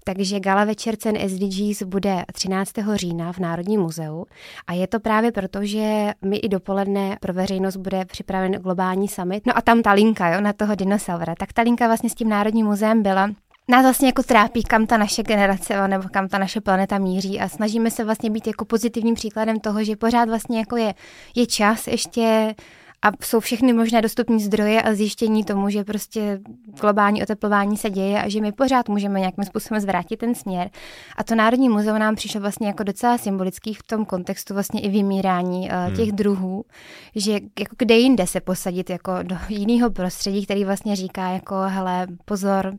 [0.03, 2.71] Takže gala večer cen SDGs bude 13.
[2.95, 4.25] října v Národním muzeu
[4.67, 9.45] a je to právě proto, že mi i dopoledne pro veřejnost bude připraven globální summit.
[9.45, 11.35] No a tam ta linka jo, na toho dinosaura.
[11.35, 13.29] Tak ta linka vlastně s tím Národním muzeem byla
[13.67, 17.49] nás vlastně jako trápí, kam ta naše generace nebo kam ta naše planeta míří a
[17.49, 20.93] snažíme se vlastně být jako pozitivním příkladem toho, že pořád vlastně jako je,
[21.35, 22.55] je čas ještě
[23.03, 26.39] a jsou všechny možné dostupné zdroje a zjištění tomu, že prostě
[26.81, 30.69] globální oteplování se děje a že my pořád můžeme nějakým způsobem zvrátit ten směr.
[31.17, 34.89] A to Národní muzeum nám přišlo vlastně jako docela symbolický v tom kontextu vlastně i
[34.89, 36.15] vymírání uh, těch hmm.
[36.15, 36.65] druhů,
[37.15, 42.07] že jako kde jinde se posadit jako do jiného prostředí, který vlastně říká jako hele,
[42.25, 42.73] pozor,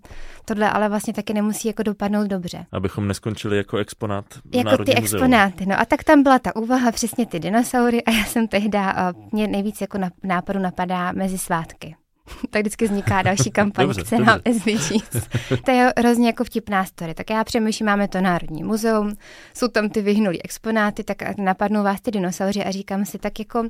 [0.44, 2.66] tohle ale vlastně taky nemusí jako dopadnout dobře.
[2.72, 5.16] Abychom neskončili jako exponát v Jako Národní ty muzeu.
[5.16, 8.78] exponáty, no a tak tam byla ta úvaha přesně ty dinosaury a já jsem tehdy,
[8.78, 11.96] uh, mě nejvíc jako na, nápadu napadá mezi svátky.
[12.50, 15.28] Tak vždycky vzniká další kampaň dobře, k cenám SDGs.
[15.64, 17.14] to je hrozně jako vtipná story.
[17.14, 19.14] Tak já přemýšlím, máme to Národní muzeum,
[19.54, 23.68] jsou tam ty vyhnulý exponáty, tak napadnou vás ty dinosauři a říkám si tak jako,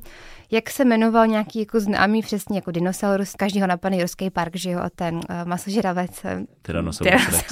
[0.51, 4.81] jak se jmenoval nějaký jako známý přesně jako dinosaurus, každýho napadne Ruský park, že jo,
[4.81, 6.25] a ten uh, masožravec.
[6.25, 7.45] Eh, Tyrannosaurus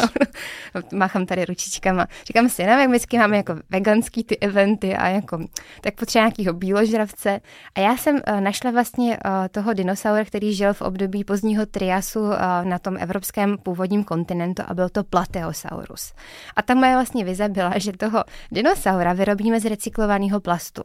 [0.92, 2.06] Máchám tady ručičkama.
[2.26, 5.38] Říkám si, nevím, jak vždycky máme jako veganský ty eventy a jako,
[5.80, 7.40] tak potřeba nějakého bíložravce.
[7.74, 12.20] A já jsem uh, našla vlastně uh, toho dinosaura, který žil v období pozdního triasu
[12.20, 16.12] uh, na tom evropském původním kontinentu a byl to Plateosaurus.
[16.56, 20.82] A ta moje vlastně vize byla, že toho dinosaura vyrobíme z recyklovaného plastu.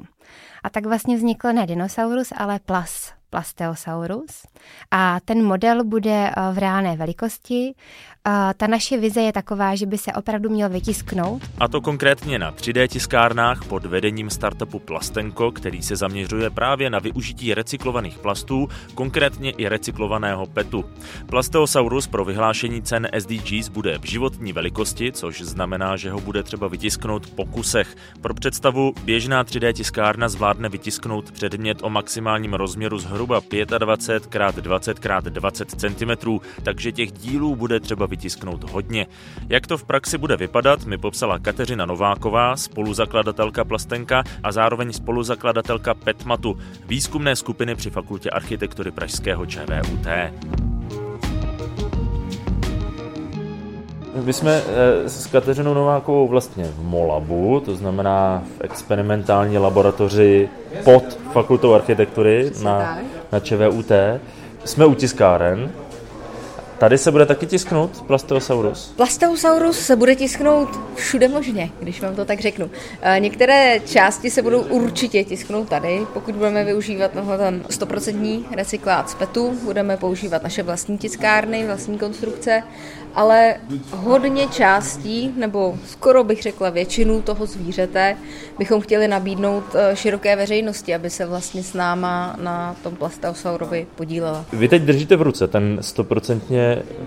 [0.64, 4.46] A tak vlastně vznikl ne dinosaurus, ale plas, Plasteosaurus.
[4.92, 7.74] A ten model bude eh, v reálné velikosti.
[8.58, 11.42] Ta naše vize je taková, že by se opravdu měl vytisknout.
[11.60, 17.00] A to konkrétně na 3D tiskárnách pod vedením startupu Plastenko, který se zaměřuje právě na
[17.00, 20.86] využití recyklovaných plastů, konkrétně i recyklovaného PETu.
[21.26, 26.68] Plasteosaurus pro vyhlášení cen SDGs bude v životní velikosti, což znamená, že ho bude třeba
[26.68, 27.96] vytisknout po kusech.
[28.22, 33.42] Pro představu, běžná 3D tiskárna zvládne vytisknout předmět o maximálním rozměru zhruba
[33.78, 39.08] 25 x 20 x 20 cm, takže těch dílů bude třeba vytisknout hodně.
[39.50, 45.94] Jak to v praxi bude vypadat, mi popsala Kateřina Nováková, spoluzakladatelka Plastenka a zároveň spoluzakladatelka
[45.94, 50.08] Petmatu, výzkumné skupiny při Fakultě architektury Pražského ČVUT.
[54.24, 60.50] My jsme eh, s Kateřinou Novákovou vlastně v Molabu, to znamená v experimentální laboratoři
[60.84, 63.00] pod fakultou architektury na,
[63.32, 63.92] na ČVUT.
[64.66, 65.72] Jsme u tiskáren,
[66.78, 68.94] Tady se bude taky tisknout Plasteosaurus?
[68.96, 72.70] Plasteosaurus se bude tisknout všude možně, když vám to tak řeknu.
[73.02, 79.16] Eh, některé části se budou určitě tisknout tady, pokud budeme využívat ten 100% recyklát z
[79.16, 82.64] PETu, budeme používat naše vlastní tiskárny, vlastní konstrukce,
[83.16, 83.56] ale
[83.92, 88.18] hodně částí, nebo skoro bych řekla většinu toho zvířete,
[88.58, 94.46] bychom chtěli nabídnout eh, široké veřejnosti, aby se vlastně s náma na tom Plasteosaurovi podílela.
[94.54, 96.40] Vy teď držíte v ruce ten 100%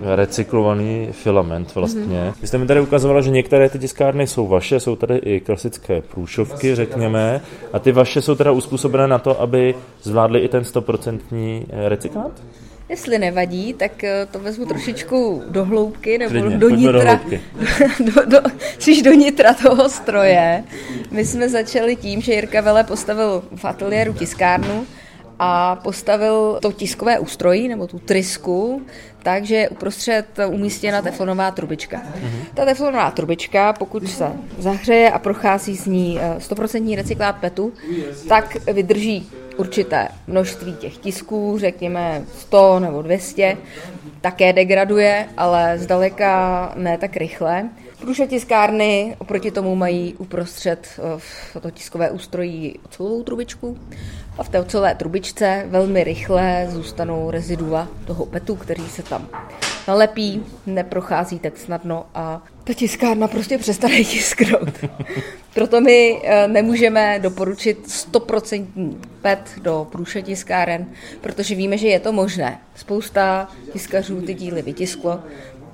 [0.03, 2.03] recyklovaný filament vlastně.
[2.03, 2.33] Mm-hmm.
[2.41, 6.03] Vy jste mi tady ukazovala, že některé ty tiskárny jsou vaše, jsou tady i klasické
[6.03, 7.41] průšovky, řekněme,
[7.73, 12.33] a ty vaše jsou teda uspůsobené na to, aby zvládly i ten 100% recyklát?
[12.89, 17.21] Jestli nevadí, tak eh, to vezmu trošičku do hloubky nebo Klidně, do nitra.
[17.99, 18.41] Do, do, do,
[18.87, 20.65] do, do nitra toho stroje.
[21.11, 24.87] My jsme začali tím, že Jirka Vele postavil v ateliéru tiskárnu
[25.39, 28.83] a postavil to tiskové ústrojí, nebo tu trysku,
[29.23, 31.97] takže je uprostřed umístěna teflonová trubička.
[31.97, 32.45] Mm-hmm.
[32.55, 37.73] Ta teflonová trubička, pokud se zahřeje a prochází z ní 100% eh, recyklát PETu,
[38.29, 43.57] tak vydrží určité množství těch tisků, řekněme 100 nebo 200,
[44.21, 47.69] také degraduje, ale zdaleka ne tak rychle.
[48.01, 51.01] Průše tiskárny oproti tomu mají uprostřed
[51.57, 53.79] eh, to tiskové ústrojí ocelovou trubičku
[54.39, 59.29] a v té ocelové trubičce velmi rychle zůstanou rezidua toho petu, který se tam
[59.89, 64.85] nalepí, neprochází tak snadno a ta tiskárna prostě přestane tisknout.
[65.55, 70.87] Proto my eh, nemůžeme doporučit 100% PET do průše tiskáren,
[71.21, 72.61] protože víme, že je to možné.
[72.75, 75.21] Spousta tiskařů ty díly vytisklo,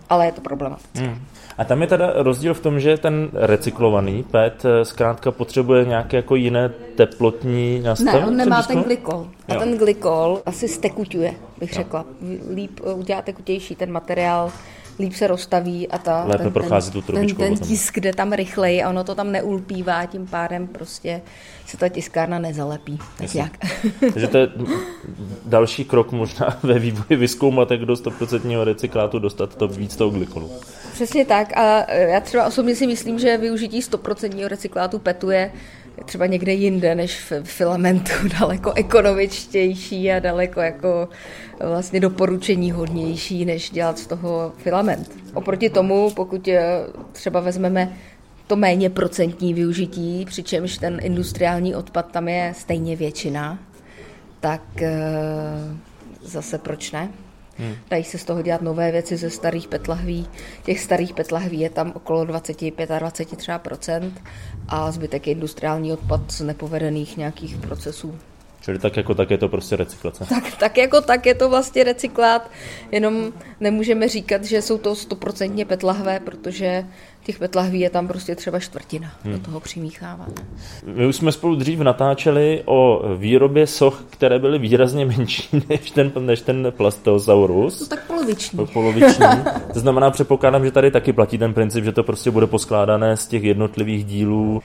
[0.09, 1.01] ale je to problematické.
[1.01, 1.19] Hmm.
[1.59, 6.17] A tam je teda rozdíl v tom, že ten recyklovaný PET eh, zkrátka potřebuje nějaké
[6.17, 8.21] jako jiné teplotní nastavení?
[8.21, 9.27] Ne, on nemá ten glykol.
[9.49, 9.61] A jo.
[9.61, 11.77] ten glykol asi stekuťuje, bych jo.
[11.77, 12.05] řekla.
[12.55, 14.53] Líp udělá tekutější ten materiál,
[14.99, 18.83] líp se rozstaví a ta, Lépe ten, prochází tu ten, ten tisk jde tam rychleji
[18.83, 21.23] a ono to tam neulpívá, tím pádem prostě
[21.67, 22.99] se ta tiskárna nezalepí.
[23.19, 23.59] Tak jak?
[24.01, 24.49] Takže to je
[25.45, 30.51] další krok možná ve vývoji vyzkoumat, jak do 100% recyklátu dostat to víc toho glykolu.
[30.93, 35.53] Přesně tak a já třeba osobně si myslím, že využití 100% recyklátu PETu je
[36.05, 41.09] třeba někde jinde než v filamentu daleko ekonomičtější a daleko jako
[41.61, 45.11] vlastně doporučení hodnější, než dělat z toho filament.
[45.35, 46.63] Oproti tomu, pokud eh,
[47.13, 47.97] třeba vezmeme
[48.47, 53.59] to méně procentní využití, přičemž ten industriální odpad tam je stejně většina,
[54.41, 54.93] tak eh,
[56.23, 57.09] zase proč ne?
[57.59, 57.75] Hmm.
[57.91, 60.27] Dají se z toho dělat nové věci ze starých petlahví.
[60.65, 64.23] Těch starých petlahví je tam okolo 25, 25 třeba procent
[64.69, 68.19] a zbytek je industriální odpad z nepovedených nějakých procesů.
[68.65, 70.25] Čili tak jako tak je to prostě recyklace.
[70.29, 72.51] Tak, tak jako tak je to vlastně recyklát,
[72.93, 76.87] jenom nemůžeme říkat, že jsou to stoprocentně petlahvé, protože
[77.25, 79.33] těch petlahví je tam prostě třeba čtvrtina hmm.
[79.33, 80.29] do toho přimíchávat.
[80.95, 86.13] My už jsme spolu dřív natáčeli o výrobě soch, které byly výrazně menší než ten,
[86.19, 87.79] než ten Plasteosaurus.
[87.79, 88.67] To tak poloviční.
[88.73, 89.27] poloviční.
[89.73, 93.27] to znamená, předpokládám, že tady taky platí ten princip, že to prostě bude poskládané z
[93.27, 94.63] těch jednotlivých dílů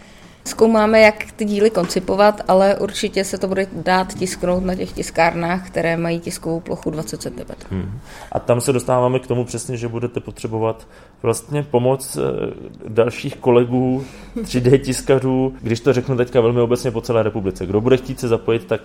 [0.49, 5.67] Zkoumáme, jak ty díly koncipovat, ale určitě se to bude dát tisknout na těch tiskárnách,
[5.67, 7.53] které mají tiskovou plochu 20 cm.
[7.71, 7.99] Hmm.
[8.31, 10.87] A tam se dostáváme k tomu přesně, že budete potřebovat
[11.21, 12.21] vlastně pomoc eh,
[12.87, 14.05] dalších kolegů
[14.37, 17.65] 3D tiskařů, když to řeknu teďka velmi obecně po celé republice.
[17.65, 18.81] Kdo bude chtít se zapojit, tak...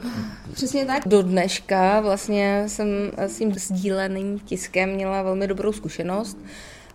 [0.53, 1.03] Přesně tak.
[1.07, 6.39] Do dneška vlastně jsem s tím sdíleným tiskem měla velmi dobrou zkušenost.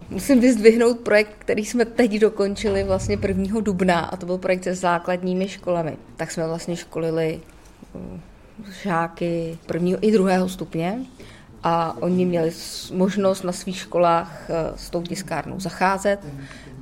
[0.10, 3.62] Musím vyzdvihnout projekt, který jsme teď dokončili vlastně 1.
[3.62, 5.98] dubna a to byl projekt se základními školami.
[6.18, 7.40] Tak jsme vlastně školili
[7.94, 8.02] uh,
[8.84, 11.00] žáky prvního i druhého stupně
[11.64, 12.52] a oni měli
[12.94, 16.20] možnost na svých školách uh, s tou tiskárnou zacházet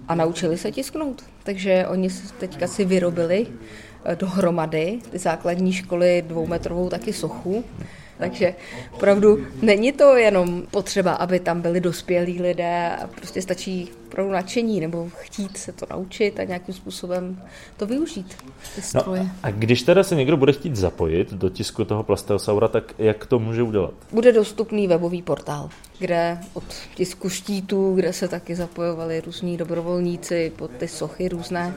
[0.07, 1.23] a naučili se tisknout.
[1.43, 7.63] Takže oni teďka si vyrobili uh, dohromady ty základní školy dvoumetrovou taky sochu
[8.17, 8.55] takže
[8.91, 14.79] opravdu není to jenom potřeba, aby tam byli dospělí lidé a prostě stačí opravdu nadšení
[14.79, 17.43] nebo chtít se to naučit a nějakým způsobem
[17.77, 18.37] to využít,
[18.95, 19.03] no.
[19.05, 23.25] No, a když teda se někdo bude chtít zapojit do tisku toho plasteosaura, tak jak
[23.25, 23.93] to může udělat?
[24.11, 26.63] Bude dostupný webový portál, kde od
[26.95, 31.73] tisku štítů, kde se taky zapojovali různí dobrovolníci pod ty sochy různé,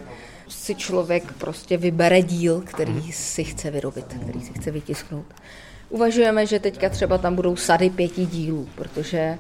[0.49, 3.13] si člověk prostě vybere díl, který mhm.
[3.13, 5.27] si chce vyrobit, který si chce vytisknout.
[5.91, 9.39] Uvažujeme, že teďka třeba tam budou sady pěti dílů, protože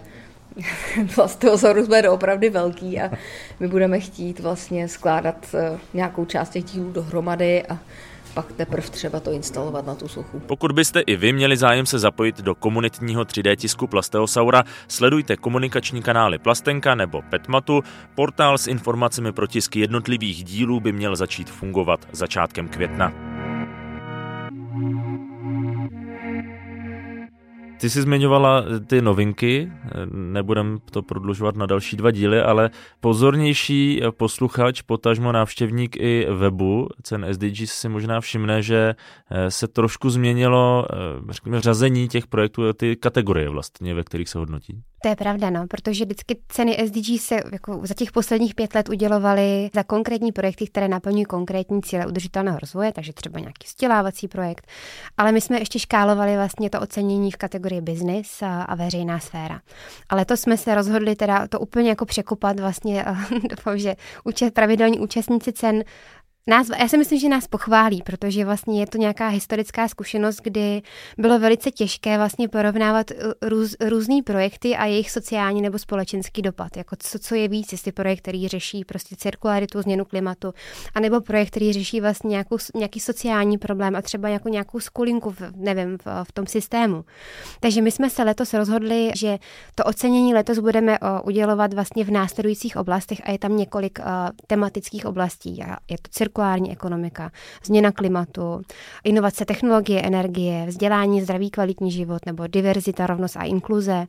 [1.14, 3.10] Plasteosaurus bude opravdu velký a
[3.60, 7.78] my budeme chtít vlastně skládat eh, nějakou část těch dílů dohromady a
[8.34, 10.40] pak teprve třeba to instalovat na tu sochu.
[10.40, 16.02] Pokud byste i vy měli zájem se zapojit do komunitního 3D tisku Plasteosaura, sledujte komunikační
[16.02, 17.82] kanály Plastenka nebo Petmatu.
[18.14, 23.29] Portál s informacemi pro tisky jednotlivých dílů by měl začít fungovat začátkem května.
[27.80, 29.72] Ty jsi zmiňovala ty novinky,
[30.12, 37.26] nebudem to prodlužovat na další dva díly, ale pozornější posluchač, potažmo návštěvník i webu cen
[37.30, 38.94] SDG si možná všimne, že
[39.30, 40.96] eh, se trošku změnilo eh,
[41.32, 44.82] řekněme, řazení těch projektů, ty kategorie vlastně, ve kterých se hodnotí.
[45.02, 48.88] To je pravda, no, protože vždycky ceny SDG se jako za těch posledních pět let
[48.88, 54.66] udělovaly za konkrétní projekty, které naplňují konkrétní cíle udržitelného rozvoje, takže třeba nějaký vzdělávací projekt.
[55.16, 59.60] Ale my jsme ještě škálovali vlastně to ocenění v kategorii business a, a veřejná sféra.
[60.08, 63.04] Ale to jsme se rozhodli teda to úplně jako překopat vlastně,
[63.50, 63.96] doufám, že
[64.52, 65.84] pravidelní účastníci cen
[66.46, 70.82] Nás, já si myslím, že nás pochválí, protože vlastně je to nějaká historická zkušenost, kdy
[71.18, 76.76] bylo velice těžké vlastně porovnávat uh, růz, různý projekty a jejich sociální nebo společenský dopad.
[76.76, 80.52] Jako co, co je víc, jestli projekt, který řeší prostě cirkularitu, změnu klimatu,
[80.94, 85.40] anebo projekt, který řeší vlastně nějakou, nějaký sociální problém a třeba nějakou, nějakou skulinku, v,
[85.56, 87.04] nevím, v, v tom systému.
[87.60, 89.38] Takže my jsme se letos rozhodli, že
[89.74, 94.04] to ocenění letos budeme uh, udělovat vlastně v následujících oblastech a je tam několik uh,
[94.46, 95.58] tematických oblastí.
[95.90, 97.30] Je to cirkulární ekonomika,
[97.64, 98.62] změna klimatu,
[99.04, 104.06] inovace technologie, energie, vzdělání, zdravý, kvalitní život nebo diverzita, rovnost a inkluze,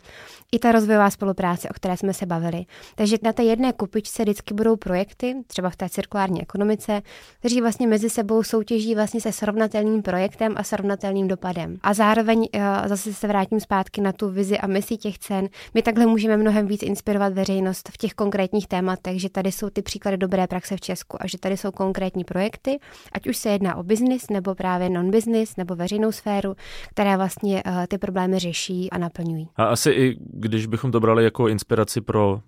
[0.52, 2.66] i ta rozvojová spolupráce, o které jsme se bavili.
[2.96, 7.02] Takže na té jedné kupičce vždycky budou projekty, třeba v té cirkulární ekonomice,
[7.40, 11.78] kteří vlastně mezi sebou soutěží vlastně se srovnatelným projektem a srovnatelným dopadem.
[11.84, 15.50] A zároveň eh, zase se vrátím zpátky na tu vizi a misi těch cen.
[15.74, 19.82] My takhle můžeme mnohem víc inspirovat veřejnost v těch konkrétních tématech, že tady jsou ty
[19.82, 22.80] příklady dobré praxe v Česku a že tady jsou konkrétní projekty,
[23.12, 26.56] ať už se jedná o biznis nebo právě non-business nebo veřejnou sféru,
[26.90, 29.50] které vlastně uh, ty problémy řeší a naplňují.
[29.56, 32.42] A asi i když bychom to brali jako inspiraci pro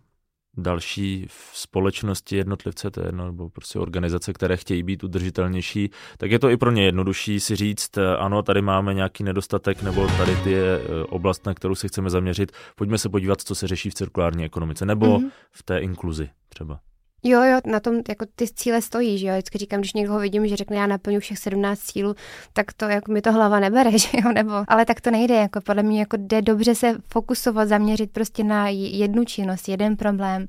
[0.57, 6.31] další v společnosti jednotlivce, to je jedno, nebo prostě organizace, které chtějí být udržitelnější, tak
[6.31, 10.07] je to i pro ně jednodušší si říct, eh, ano, tady máme nějaký nedostatek, nebo
[10.07, 13.67] tady ty je eh, oblast, na kterou se chceme zaměřit, pojďme se podívat, co se
[13.67, 15.31] řeší v cirkulární ekonomice, nebo mm-hmm.
[15.51, 16.79] v té inkluzi třeba.
[17.23, 19.33] Jo, jo, na tom jako ty cíle stojí, že jo.
[19.33, 22.15] Vždycky říkám, když někoho vidím, že řekne, já naplňu všech 17 cílů,
[22.53, 25.61] tak to jako mi to hlava nebere, že jo, nebo, ale tak to nejde, jako
[25.61, 30.47] podle mě jako jde dobře se fokusovat, zaměřit prostě na jednu činnost, jeden problém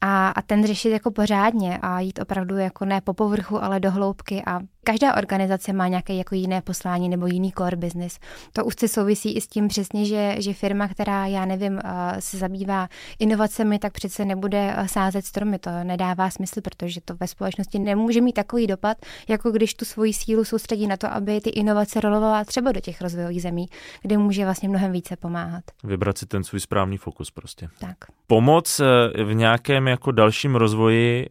[0.00, 3.90] a, a ten řešit jako pořádně a jít opravdu jako ne po povrchu, ale do
[3.90, 8.18] hloubky a Každá organizace má nějaké jako jiné poslání nebo jiný core business.
[8.52, 12.20] To už se souvisí i s tím přesně, že, že firma, která, já nevím, eh,
[12.20, 15.58] se zabývá inovacemi, tak přece nebude eh, sázet stromy.
[15.58, 18.96] To nedává smysl, protože to ve společnosti nemůže mít takový dopad,
[19.28, 23.00] jako když tu svoji sílu soustředí na to, aby ty inovace rolovala třeba do těch
[23.00, 23.66] rozvojových zemí,
[24.02, 25.64] kde může vlastně mnohem více pomáhat.
[25.84, 27.68] Vybrat si ten svůj správný fokus prostě.
[27.80, 27.96] Tak.
[28.26, 31.28] Pomoc eh, v nějakém jako dalším rozvoji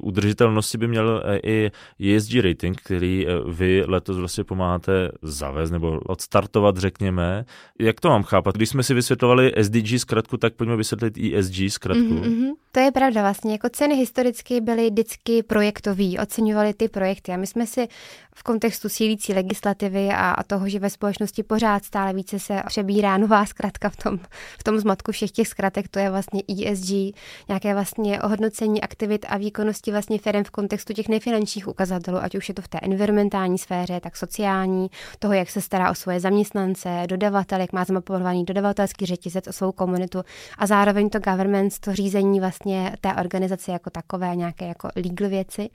[0.00, 6.76] udržitelnosti by měl i ESG rating, který eh, vy letos vlastně pomáháte zavést nebo odstartovat,
[6.76, 7.44] řekněme.
[7.78, 8.54] Jak to mám chápat?
[8.56, 12.02] Když jsme si vysvětlovali SDG zkratku, tak pojďme vysvětlit ESG zkratku.
[12.02, 12.52] Mm-hmm.
[12.72, 13.52] To je pravda vlastně.
[13.52, 17.88] Jako ceny historicky byly vždycky projektový, oceňovali ty projekty a my jsme si
[18.34, 23.18] v kontextu sílící legislativy a, a toho, že ve společnosti pořád stále více se přebírá
[23.18, 24.18] nová zkratka v tom,
[24.58, 26.90] v tom zmatku všech těch zkratek, to je vlastně ESG,
[27.48, 32.48] nějaké vlastně ohodnocení aktivit a výkonnosti vlastně firm v kontextu těch nefinančních ukazatelů, ať už
[32.48, 37.02] je to v té environmentální sféře, tak sociální, toho, jak se stará o svoje zaměstnance,
[37.06, 40.22] dodavatel, jak má zmapovaný dodavatelský řetězec o svou komunitu
[40.58, 45.68] a zároveň to government, to řízení vlastně té organizace jako takové, nějaké jako legal věci.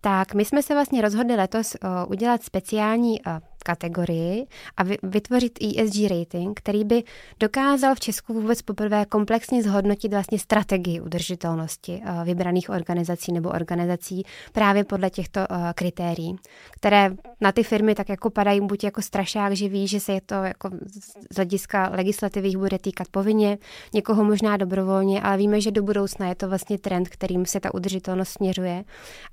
[0.00, 1.76] Tak my jsme se vlastně rozhodli letos
[2.08, 3.20] udělat speciální
[3.62, 4.46] kategorii
[4.76, 7.02] a vytvořit ESG rating, který by
[7.40, 14.22] dokázal v Česku vůbec poprvé komplexně zhodnotit vlastně strategii udržitelnosti eh, vybraných organizací nebo organizací
[14.52, 16.36] právě podle těchto eh, kritérií,
[16.70, 20.20] které na ty firmy tak jako padají buď jako strašák, že ví, že se je
[20.20, 20.70] to jako
[21.30, 23.58] z hlediska legislativy bude týkat povinně,
[23.94, 27.74] někoho možná dobrovolně, ale víme, že do budoucna je to vlastně trend, kterým se ta
[27.74, 28.84] udržitelnost směřuje.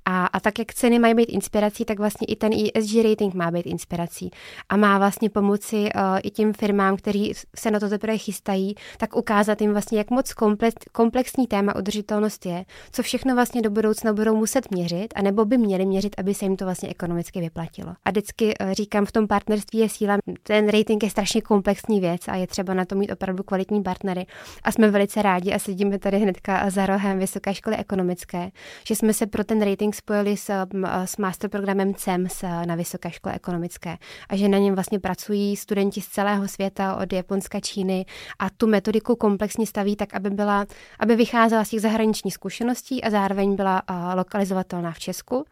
[0.04, 3.50] A, a tak, jak ceny mají být inspirací, tak vlastně i ten ESG rating má
[3.50, 4.30] být inspirací věcí
[4.68, 9.16] a má vlastně pomoci uh, i těm firmám, kteří se na to teprve chystají, tak
[9.16, 14.12] ukázat jim vlastně, jak moc komplex, komplexní téma udržitelnost je, co všechno vlastně do budoucna
[14.12, 17.94] budou muset měřit, a nebo by měli měřit, aby se jim to vlastně ekonomicky vyplatilo.
[18.04, 22.28] A vždycky uh, říkám, v tom partnerství je síla, ten rating je strašně komplexní věc
[22.28, 24.26] a je třeba na to mít opravdu kvalitní partnery.
[24.62, 28.50] A jsme velice rádi a sedíme tady hnedka za rohem Vysoké školy ekonomické,
[28.86, 30.66] že jsme se pro ten rating spojili s,
[31.04, 33.98] s master programem CEMS na Vysoké škole ekonomické
[34.28, 38.06] a že na něm vlastně pracují studenti z celého světa, od Japonska, Číny
[38.38, 40.66] a tu metodiku komplexně staví tak, aby, byla,
[40.98, 43.82] aby vycházela z těch zahraničních zkušeností a zároveň byla
[44.14, 45.44] lokalizovatelná v Česku.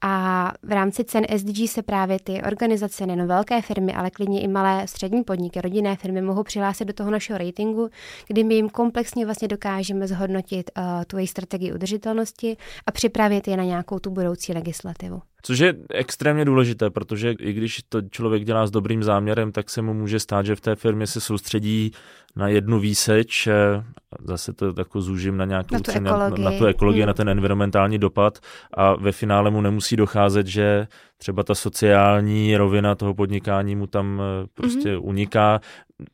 [0.00, 4.48] A v rámci cen SDG se právě ty organizace, nejen velké firmy, ale klidně i
[4.48, 7.88] malé střední podniky, rodinné firmy mohou přihlásit do toho našeho ratingu,
[8.26, 12.56] kdy my jim komplexně vlastně dokážeme zhodnotit uh, tu jejich strategii udržitelnosti
[12.86, 15.22] a připravit je na nějakou tu budoucí legislativu.
[15.42, 19.82] Což je extrémně důležité, protože i když to člověk dělá s dobrým záměrem, tak se
[19.82, 21.92] mu může stát, že v té firmě se soustředí
[22.36, 23.48] na jednu výseč,
[24.24, 27.06] zase to jako zúžím na nějakou na tu cenu, ekologii, na tu ekologii hmm.
[27.06, 28.38] na ten environmentální dopad
[28.74, 30.86] a ve finále mu nemusí docházet, že
[31.18, 35.00] třeba ta sociální rovina toho podnikání mu tam eh, prostě mm-hmm.
[35.02, 35.60] uniká.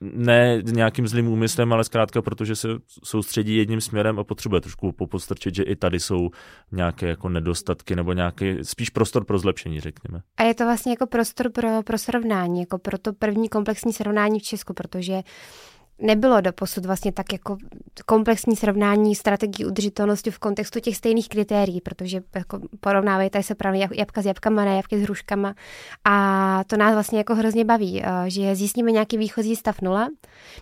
[0.01, 2.69] Ne nějakým zlým úmyslem, ale zkrátka, protože se
[3.05, 6.31] soustředí jedním směrem a potřebuje trošku popostrčit, že i tady jsou
[6.73, 10.21] nějaké jako nedostatky nebo nějaký spíš prostor pro zlepšení, řekněme.
[10.37, 14.41] A je to vlastně jako prostor pro, pro srovnání, jako pro to první komplexní srovnání
[14.41, 15.23] v Česku, protože
[16.05, 17.57] nebylo doposud vlastně tak jako
[18.07, 23.89] komplexní srovnání strategií udržitelnosti v kontextu těch stejných kritérií, protože jako porovnávají tady se právě
[23.93, 25.55] jabka s jabkama, ne jabky s hruškama
[26.05, 30.09] a to nás vlastně jako hrozně baví, eh, že zjistíme nějaký výchozí stav nula.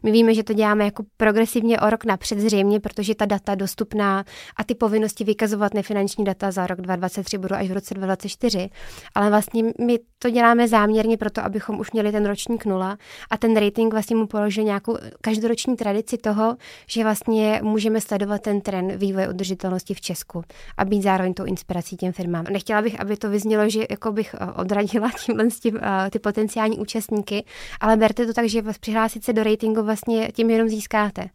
[0.02, 4.24] My víme, že to děláme jako progresivně o rok napřed zřejmě, protože ta data dostupná
[4.56, 8.70] a ty povinnosti vykazovat nefinanční data za rok 2023 budou až v roce 2024,
[9.14, 12.98] ale vlastně my to děláme záměrně proto, abychom už měli ten ročník nula
[13.30, 14.96] a ten rating vlastně mu položil nějakou
[15.32, 16.56] každoroční tradici toho,
[16.86, 20.44] že vlastně můžeme sledovat ten trend vývoje udržitelnosti v Česku
[20.76, 22.44] a být zároveň tou inspirací těm firmám.
[22.50, 25.80] Nechtěla bych, aby to vyznělo, že jako bych eh, odradila tímhle s tím, uh,
[26.10, 27.44] ty potenciální účastníky,
[27.80, 31.28] ale berte to tak, že přihlásit se do ratingu vlastně tím jenom získáte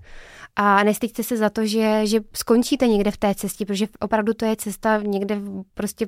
[0.59, 4.45] a nestyďte se za to, že, že skončíte někde v té cestě, protože opravdu to
[4.45, 5.41] je cesta někde
[5.73, 6.07] prostě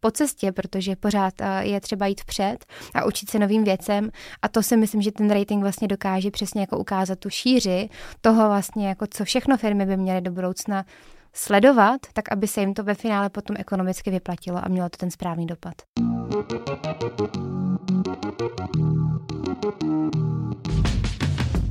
[0.00, 4.10] po cestě, protože pořád je třeba jít vpřed a učit se novým věcem
[4.42, 7.88] a to si myslím, že ten rating vlastně dokáže přesně jako ukázat tu šíři
[8.20, 10.84] toho vlastně, jako co všechno firmy by měly do budoucna
[11.32, 15.10] sledovat, tak aby se jim to ve finále potom ekonomicky vyplatilo a mělo to ten
[15.10, 15.74] správný dopad.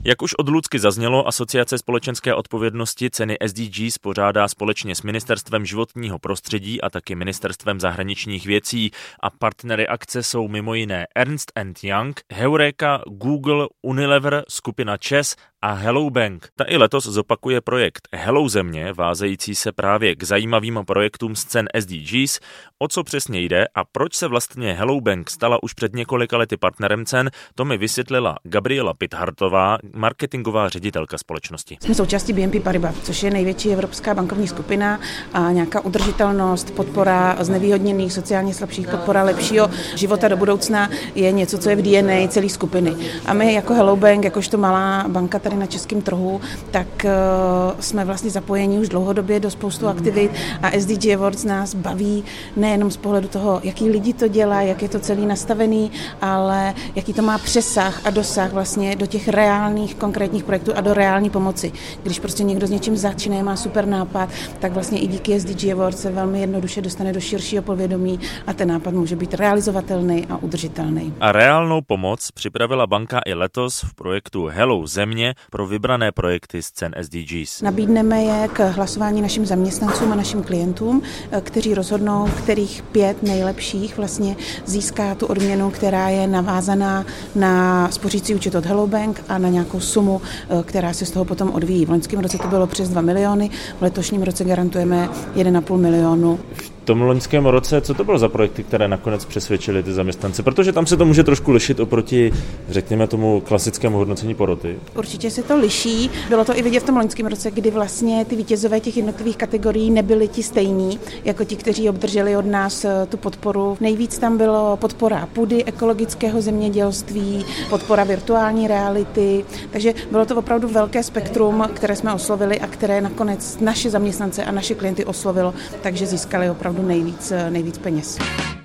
[0.07, 6.19] Jak už od Lucky zaznělo, Asociace společenské odpovědnosti ceny SDGs pořádá společně s Ministerstvem životního
[6.19, 8.91] prostředí a taky Ministerstvem zahraničních věcí.
[9.19, 11.51] A partnery akce jsou mimo jiné Ernst
[11.83, 15.35] Young, Heureka, Google, Unilever, skupina ČES
[15.65, 16.47] a Hello Bank.
[16.55, 21.67] Ta i letos zopakuje projekt Hello Země, vázející se právě k zajímavým projektům z cen
[21.79, 22.39] SDGs.
[22.79, 26.57] O co přesně jde a proč se vlastně Hello Bank stala už před několika lety
[26.57, 31.77] partnerem cen, to mi vysvětlila Gabriela Pithartová, marketingová ředitelka společnosti.
[31.81, 34.99] Jsme součástí BNP Paribas, což je největší evropská bankovní skupina
[35.33, 41.69] a nějaká udržitelnost, podpora znevýhodněných, sociálně slabších, podpora lepšího života do budoucna je něco, co
[41.69, 42.95] je v DNA celé skupiny.
[43.25, 46.41] A my jako Hello Bank, jakožto malá banka tady na českém trhu,
[46.71, 50.31] tak uh, jsme vlastně zapojeni už dlouhodobě do spoustu aktivit
[50.61, 52.23] a SDG Awards nás baví
[52.55, 55.91] nejenom z pohledu toho, jaký lidi to dělá, jak je to celý nastavený,
[56.21, 60.93] ale jaký to má přesah a dosah vlastně do těch reálných konkrétních projektů a do
[60.93, 61.71] reální pomoci.
[62.03, 64.29] Když prostě někdo s něčím začíná, má super nápad,
[64.59, 68.67] tak vlastně i díky SDG Awards se velmi jednoduše dostane do širšího povědomí a ten
[68.67, 71.13] nápad může být realizovatelný a udržitelný.
[71.19, 76.71] A reálnou pomoc připravila banka i letos v projektu Hello Země pro vybrané projekty z
[76.71, 77.61] cen SDGs.
[77.61, 83.97] Nabídneme je k hlasování našim zaměstnancům a našim klientům, eh, kteří rozhodnou, kterých pět nejlepších
[83.97, 84.35] vlastně
[84.65, 89.79] získá tu odměnu, která je navázaná na spořící účet od Hello Bank a na nějakou
[89.79, 91.85] sumu, eh, která se z toho potom odvíjí.
[91.85, 96.39] V loňském roce to bylo přes 2 miliony, v letošním roce garantujeme 1,5 milionu
[96.85, 100.43] tom loňském roce, co to bylo za projekty, které nakonec přesvědčily ty zaměstnance?
[100.43, 102.31] Protože tam se to může trošku lišit oproti,
[102.69, 104.75] řekněme, tomu klasickému hodnocení poroty.
[104.95, 106.09] Určitě se to liší.
[106.29, 109.91] Bylo to i vidět v tom loňském roce, kdy vlastně ty vítězové těch jednotlivých kategorií
[109.91, 113.77] nebyli ti stejní, jako ti, kteří obdrželi od nás eh, tu podporu.
[113.81, 119.45] Nejvíc tam bylo podpora půdy, ekologického zemědělství, podpora virtuální reality.
[119.71, 124.51] Takže bylo to opravdu velké spektrum, které jsme oslovili a které nakonec naše zaměstnance a
[124.51, 128.19] naše klienty oslovilo, takže získali opravdu opravdu nejvíc, nejvíc peněz.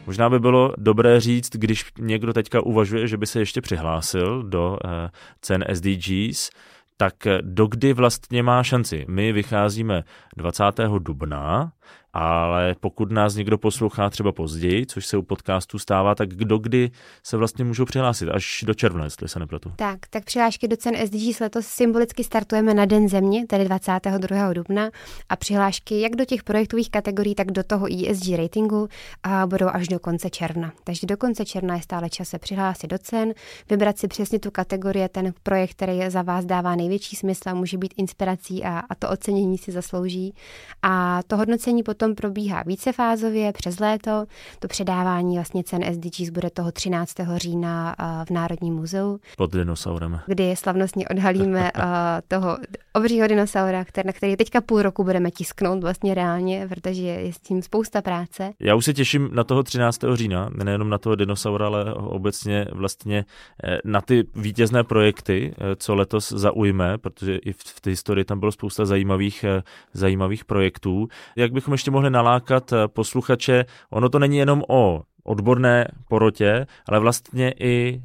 [0.06, 4.78] Možná by bylo dobré říct, když někdo teďka uvažuje, že by se ještě přihlásil do
[4.84, 6.50] eh, cen SDGs,
[6.96, 9.04] tak dokdy vlastně má šanci?
[9.08, 10.04] My vycházíme
[10.36, 10.64] 20.
[10.98, 11.72] dubna,
[12.12, 16.90] ale pokud nás někdo poslouchá třeba později, což se u podcastu stává, tak kdo kdy
[17.22, 18.28] se vlastně můžou přihlásit?
[18.28, 19.72] Až do června, jestli se nepletu.
[19.76, 24.52] Tak, tak přihlášky do cen SDGs letos symbolicky startujeme na Den země, tedy 22.
[24.52, 24.90] dubna
[25.28, 28.88] a přihlášky jak do těch projektových kategorií, tak do toho ESG ratingu
[29.22, 30.72] a budou až do konce června.
[30.84, 33.32] Takže do konce června je stále čas se přihlásit do cen,
[33.70, 37.78] vybrat si přesně tu kategorii, ten projekt, který za vás dává největší smysl a může
[37.78, 40.34] být inspirací a, a to ocenění si zaslouží.
[40.82, 44.26] A to hodnocení potom potom probíhá vícefázově přes léto.
[44.58, 47.14] To předávání vlastně cen SDGs bude toho 13.
[47.36, 47.96] října
[48.28, 49.18] v Národním muzeu.
[49.36, 50.20] Pod dinosaurem.
[50.26, 51.70] Kdy slavnostně odhalíme
[52.28, 52.58] toho
[52.92, 57.38] obřího dinosaura, který, na který teďka půl roku budeme tisknout vlastně reálně, protože je s
[57.38, 58.52] tím spousta práce.
[58.60, 60.00] Já už se těším na toho 13.
[60.14, 63.24] října, nejenom na toho dinosaura, ale obecně vlastně
[63.64, 68.40] eh, na ty vítězné projekty, eh, co letos zaujme, protože i v té historii tam
[68.40, 71.08] bylo spousta zajímavých, eh, zajímavých projektů.
[71.36, 77.54] Jak bychom ještě mohli nalákat posluchače, ono to není jenom o odborné porotě, ale vlastně
[77.60, 78.02] i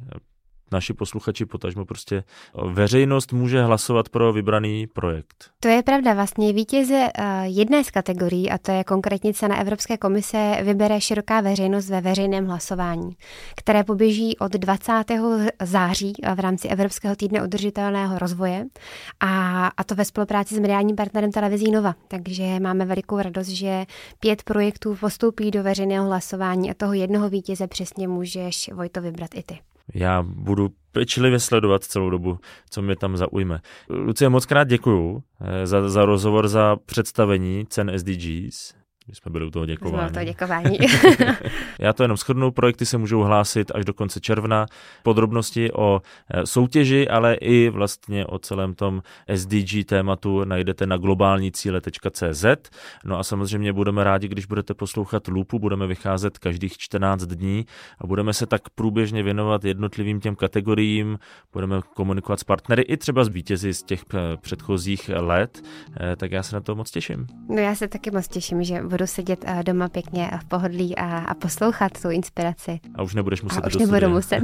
[0.72, 2.24] naši posluchači, potažmo prostě
[2.72, 5.50] veřejnost může hlasovat pro vybraný projekt.
[5.60, 7.08] To je pravda, vlastně vítěze
[7.42, 12.46] jedné z kategorií, a to je konkrétně cena Evropské komise, vybere široká veřejnost ve veřejném
[12.46, 13.16] hlasování,
[13.56, 14.92] které poběží od 20.
[15.62, 18.66] září v rámci Evropského týdne udržitelného rozvoje
[19.20, 21.94] a, a to ve spolupráci s mediálním partnerem televizí Nova.
[22.08, 23.86] Takže máme velikou radost, že
[24.20, 29.42] pět projektů postoupí do veřejného hlasování a toho jednoho vítěze přesně můžeš, Vojto, vybrat i
[29.42, 29.58] ty.
[29.94, 32.38] Já budu pečlivě sledovat celou dobu,
[32.70, 33.60] co mě tam zaujme.
[33.88, 38.74] Lucie, moc krát děkuju eh, za, za rozhovor, za představení cen SDGs.
[39.08, 40.10] My jsme byli u toho děkování.
[40.10, 40.78] u toho děkování.
[41.78, 44.66] Já to jenom shrnu, projekty se můžou hlásit až do konce června.
[45.02, 49.02] Podrobnosti o eh, soutěži, ale i vlastně o celém tom
[49.34, 52.44] SDG tématu najdete na globální cíle.cz.
[53.04, 57.66] No a samozřejmě budeme rádi, když budete poslouchat Lupu, budeme vycházet každých 14 dní
[57.98, 61.18] a budeme se tak průběžně věnovat jednotlivým těm kategoriím,
[61.52, 65.62] budeme komunikovat s partnery i třeba s vítězi z těch eh, předchozích let,
[66.00, 67.26] eh, tak já se na to moc těším.
[67.48, 71.18] No já se taky moc těším, že budu sedět eh, doma pěkně v pohodlí a,
[71.18, 72.80] a poslouchat tu inspiraci.
[72.94, 74.14] A už nebudeš muset a už do nebudu studia.
[74.14, 74.42] muset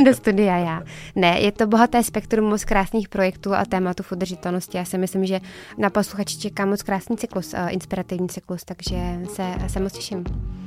[0.04, 0.82] do studia já.
[1.16, 4.78] Ne, je to bohaté spektrum moc krásných projektů a tématů v udržitelnosti.
[4.78, 5.40] Já si myslím, že
[5.78, 8.96] na posluchači čeká moc krásný cyklus, eh, inspirativní cyklus, takže
[9.34, 10.24] se, se moc těším.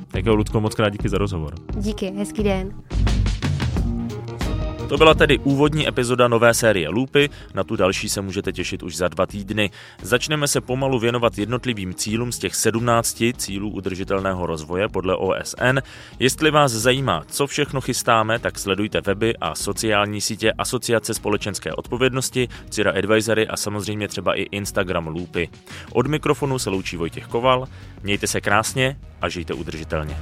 [0.08, 1.54] Tak jo, Ludko, moc krát díky za rozhovor.
[1.76, 2.74] Díky, hezký den.
[4.88, 8.96] To byla tedy úvodní epizoda nové série Loopy, na tu další se můžete těšit už
[8.96, 9.70] za dva týdny.
[10.02, 15.78] Začneme se pomalu věnovat jednotlivým cílům z těch 17 cílů udržitelného rozvoje podle OSN.
[16.18, 22.48] Jestli vás zajímá, co všechno chystáme, tak sledujte weby a sociální sítě Asociace společenské odpovědnosti,
[22.70, 25.48] Cira Advisory a samozřejmě třeba i Instagram Loopy.
[25.92, 27.68] Od mikrofonu se loučí Vojtěch Koval,
[28.02, 30.18] mějte se krásně a žijte udržitelně.